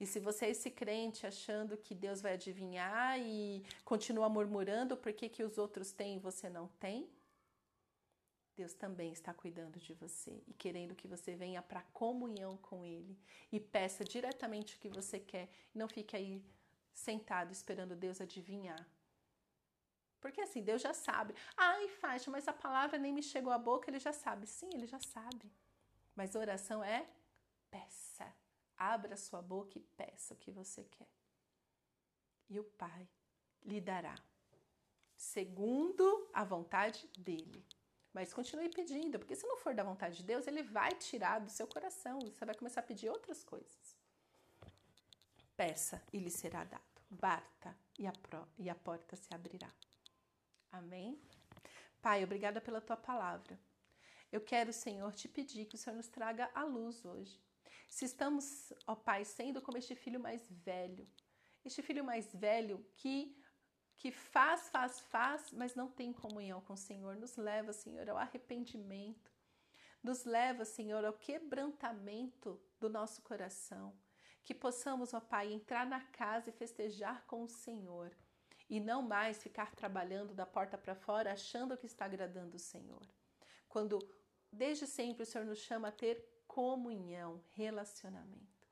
E 0.00 0.04
se 0.04 0.18
você 0.18 0.46
é 0.46 0.50
esse 0.50 0.72
crente 0.72 1.24
achando 1.24 1.76
que 1.76 1.94
Deus 1.94 2.20
vai 2.20 2.32
adivinhar 2.32 3.16
e 3.20 3.64
continua 3.84 4.28
murmurando 4.28 4.96
por 4.96 5.12
que, 5.12 5.28
que 5.28 5.44
os 5.44 5.56
outros 5.56 5.92
têm 5.92 6.16
e 6.16 6.18
você 6.18 6.50
não 6.50 6.66
tem, 6.80 7.08
Deus 8.62 8.74
também 8.74 9.10
está 9.12 9.34
cuidando 9.34 9.80
de 9.80 9.92
você 9.92 10.40
e 10.46 10.54
querendo 10.54 10.94
que 10.94 11.08
você 11.08 11.34
venha 11.34 11.60
para 11.60 11.82
comunhão 12.00 12.56
com 12.58 12.84
Ele 12.84 13.18
e 13.50 13.58
peça 13.58 14.04
diretamente 14.04 14.76
o 14.76 14.78
que 14.78 14.88
você 14.88 15.18
quer 15.18 15.50
e 15.74 15.78
não 15.78 15.88
fique 15.88 16.14
aí 16.14 16.40
sentado 16.94 17.50
esperando 17.50 17.96
Deus 17.96 18.20
adivinhar. 18.20 18.86
Porque 20.20 20.40
assim, 20.40 20.62
Deus 20.62 20.80
já 20.80 20.94
sabe. 20.94 21.34
Ai, 21.56 21.88
Fátima, 21.88 22.36
mas 22.36 22.46
a 22.46 22.52
palavra 22.52 22.96
nem 22.98 23.12
me 23.12 23.20
chegou 23.20 23.52
à 23.52 23.58
boca, 23.58 23.90
Ele 23.90 23.98
já 23.98 24.12
sabe. 24.12 24.46
Sim, 24.46 24.70
Ele 24.72 24.86
já 24.86 25.00
sabe. 25.00 25.50
Mas 26.14 26.36
oração 26.36 26.84
é 26.84 27.04
peça. 27.68 28.32
Abra 28.76 29.16
sua 29.16 29.42
boca 29.42 29.76
e 29.76 29.80
peça 29.80 30.34
o 30.34 30.36
que 30.36 30.52
você 30.52 30.84
quer. 30.84 31.08
E 32.48 32.60
o 32.60 32.64
Pai 32.64 33.08
lhe 33.64 33.80
dará, 33.80 34.16
segundo 35.16 36.30
a 36.32 36.44
vontade 36.44 37.10
dEle. 37.18 37.66
Mas 38.12 38.32
continue 38.32 38.68
pedindo, 38.68 39.18
porque 39.18 39.34
se 39.34 39.46
não 39.46 39.56
for 39.56 39.74
da 39.74 39.82
vontade 39.82 40.18
de 40.18 40.22
Deus, 40.22 40.46
ele 40.46 40.62
vai 40.62 40.90
tirar 40.92 41.38
do 41.40 41.50
seu 41.50 41.66
coração. 41.66 42.20
Você 42.20 42.44
vai 42.44 42.54
começar 42.54 42.80
a 42.80 42.84
pedir 42.84 43.08
outras 43.08 43.42
coisas. 43.42 43.96
Peça 45.56 46.02
e 46.12 46.18
lhe 46.18 46.30
será 46.30 46.64
dado. 46.64 46.82
Bata 47.08 47.76
e 47.98 48.06
a, 48.06 48.12
pro, 48.12 48.46
e 48.58 48.68
a 48.68 48.74
porta 48.74 49.16
se 49.16 49.34
abrirá. 49.34 49.70
Amém? 50.70 51.20
Pai, 52.00 52.24
obrigada 52.24 52.60
pela 52.60 52.80
tua 52.80 52.96
palavra. 52.96 53.58
Eu 54.30 54.40
quero, 54.40 54.72
Senhor, 54.72 55.12
te 55.14 55.28
pedir 55.28 55.66
que 55.66 55.74
o 55.74 55.78
Senhor 55.78 55.96
nos 55.96 56.08
traga 56.08 56.50
a 56.54 56.64
luz 56.64 57.04
hoje. 57.04 57.38
Se 57.88 58.06
estamos, 58.06 58.72
ó 58.86 58.94
Pai, 58.94 59.24
sendo 59.24 59.60
como 59.60 59.76
este 59.76 59.94
filho 59.94 60.18
mais 60.18 60.50
velho, 60.50 61.06
este 61.64 61.82
filho 61.82 62.02
mais 62.02 62.32
velho 62.32 62.84
que 62.96 63.36
que 64.02 64.10
faz, 64.10 64.68
faz, 64.68 64.98
faz, 64.98 65.52
mas 65.52 65.76
não 65.76 65.88
tem 65.88 66.12
comunhão 66.12 66.60
com 66.62 66.72
o 66.72 66.76
Senhor. 66.76 67.14
Nos 67.14 67.36
leva, 67.36 67.72
Senhor, 67.72 68.10
ao 68.10 68.18
arrependimento. 68.18 69.30
Nos 70.02 70.24
leva, 70.24 70.64
Senhor, 70.64 71.04
ao 71.04 71.12
quebrantamento 71.12 72.60
do 72.80 72.90
nosso 72.90 73.22
coração. 73.22 73.96
Que 74.42 74.52
possamos, 74.52 75.14
ó 75.14 75.20
Pai, 75.20 75.52
entrar 75.52 75.86
na 75.86 76.00
casa 76.00 76.50
e 76.50 76.52
festejar 76.52 77.24
com 77.28 77.44
o 77.44 77.48
Senhor. 77.48 78.10
E 78.68 78.80
não 78.80 79.02
mais 79.02 79.40
ficar 79.40 79.72
trabalhando 79.76 80.34
da 80.34 80.44
porta 80.44 80.76
para 80.76 80.96
fora 80.96 81.32
achando 81.32 81.76
que 81.76 81.86
está 81.86 82.06
agradando 82.06 82.56
o 82.56 82.66
Senhor. 82.72 83.06
Quando 83.68 84.00
desde 84.50 84.84
sempre 84.84 85.22
o 85.22 85.26
Senhor 85.26 85.44
nos 85.44 85.60
chama 85.60 85.86
a 85.86 85.92
ter 85.92 86.42
comunhão, 86.48 87.40
relacionamento. 87.50 88.66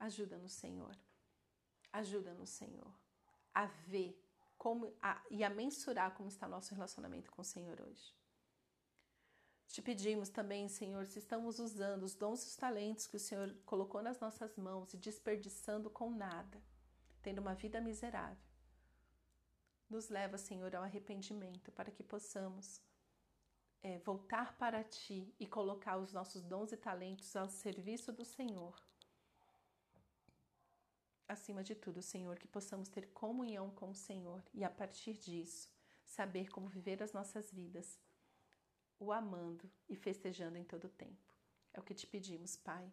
Ajuda-nos, 0.00 0.52
Senhor. 0.52 0.98
Ajuda-nos, 1.92 2.50
Senhor, 2.50 2.92
a 3.54 3.66
ver 3.66 4.27
como 4.58 4.92
a, 5.00 5.22
e 5.30 5.44
a 5.44 5.48
mensurar 5.48 6.12
como 6.14 6.28
está 6.28 6.48
nosso 6.48 6.74
relacionamento 6.74 7.30
com 7.30 7.40
o 7.42 7.44
Senhor 7.44 7.80
hoje. 7.80 8.14
Te 9.68 9.80
pedimos 9.80 10.28
também, 10.28 10.68
Senhor, 10.68 11.06
se 11.06 11.20
estamos 11.20 11.58
usando 11.60 12.02
os 12.02 12.14
dons 12.14 12.42
e 12.42 12.48
os 12.48 12.56
talentos 12.56 13.06
que 13.06 13.16
o 13.16 13.20
Senhor 13.20 13.54
colocou 13.64 14.02
nas 14.02 14.18
nossas 14.18 14.56
mãos 14.56 14.92
e 14.92 14.96
desperdiçando 14.96 15.88
com 15.88 16.10
nada, 16.10 16.60
tendo 17.22 17.40
uma 17.40 17.54
vida 17.54 17.80
miserável. 17.80 18.48
Nos 19.88 20.08
leva, 20.08 20.36
Senhor, 20.36 20.74
ao 20.74 20.82
arrependimento 20.82 21.70
para 21.70 21.90
que 21.90 22.02
possamos 22.02 22.82
é, 23.82 23.98
voltar 23.98 24.56
para 24.56 24.82
Ti 24.82 25.34
e 25.38 25.46
colocar 25.46 25.98
os 25.98 26.12
nossos 26.12 26.42
dons 26.42 26.72
e 26.72 26.76
talentos 26.76 27.36
ao 27.36 27.48
serviço 27.48 28.12
do 28.12 28.24
Senhor 28.24 28.74
acima 31.28 31.62
de 31.62 31.74
tudo, 31.74 32.02
Senhor, 32.02 32.38
que 32.38 32.48
possamos 32.48 32.88
ter 32.88 33.08
comunhão 33.08 33.70
com 33.70 33.90
o 33.90 33.94
Senhor 33.94 34.42
e 34.54 34.64
a 34.64 34.70
partir 34.70 35.14
disso 35.14 35.70
saber 36.04 36.48
como 36.50 36.68
viver 36.68 37.02
as 37.02 37.12
nossas 37.12 37.52
vidas, 37.52 38.00
o 38.98 39.12
amando 39.12 39.70
e 39.88 39.94
festejando 39.94 40.56
em 40.56 40.64
todo 40.64 40.84
o 40.84 40.90
tempo. 40.90 41.32
É 41.72 41.78
o 41.78 41.84
que 41.84 41.94
te 41.94 42.06
pedimos, 42.06 42.56
Pai. 42.56 42.90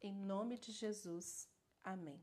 Em 0.00 0.14
nome 0.14 0.58
de 0.58 0.70
Jesus. 0.70 1.48
Amém. 1.82 2.22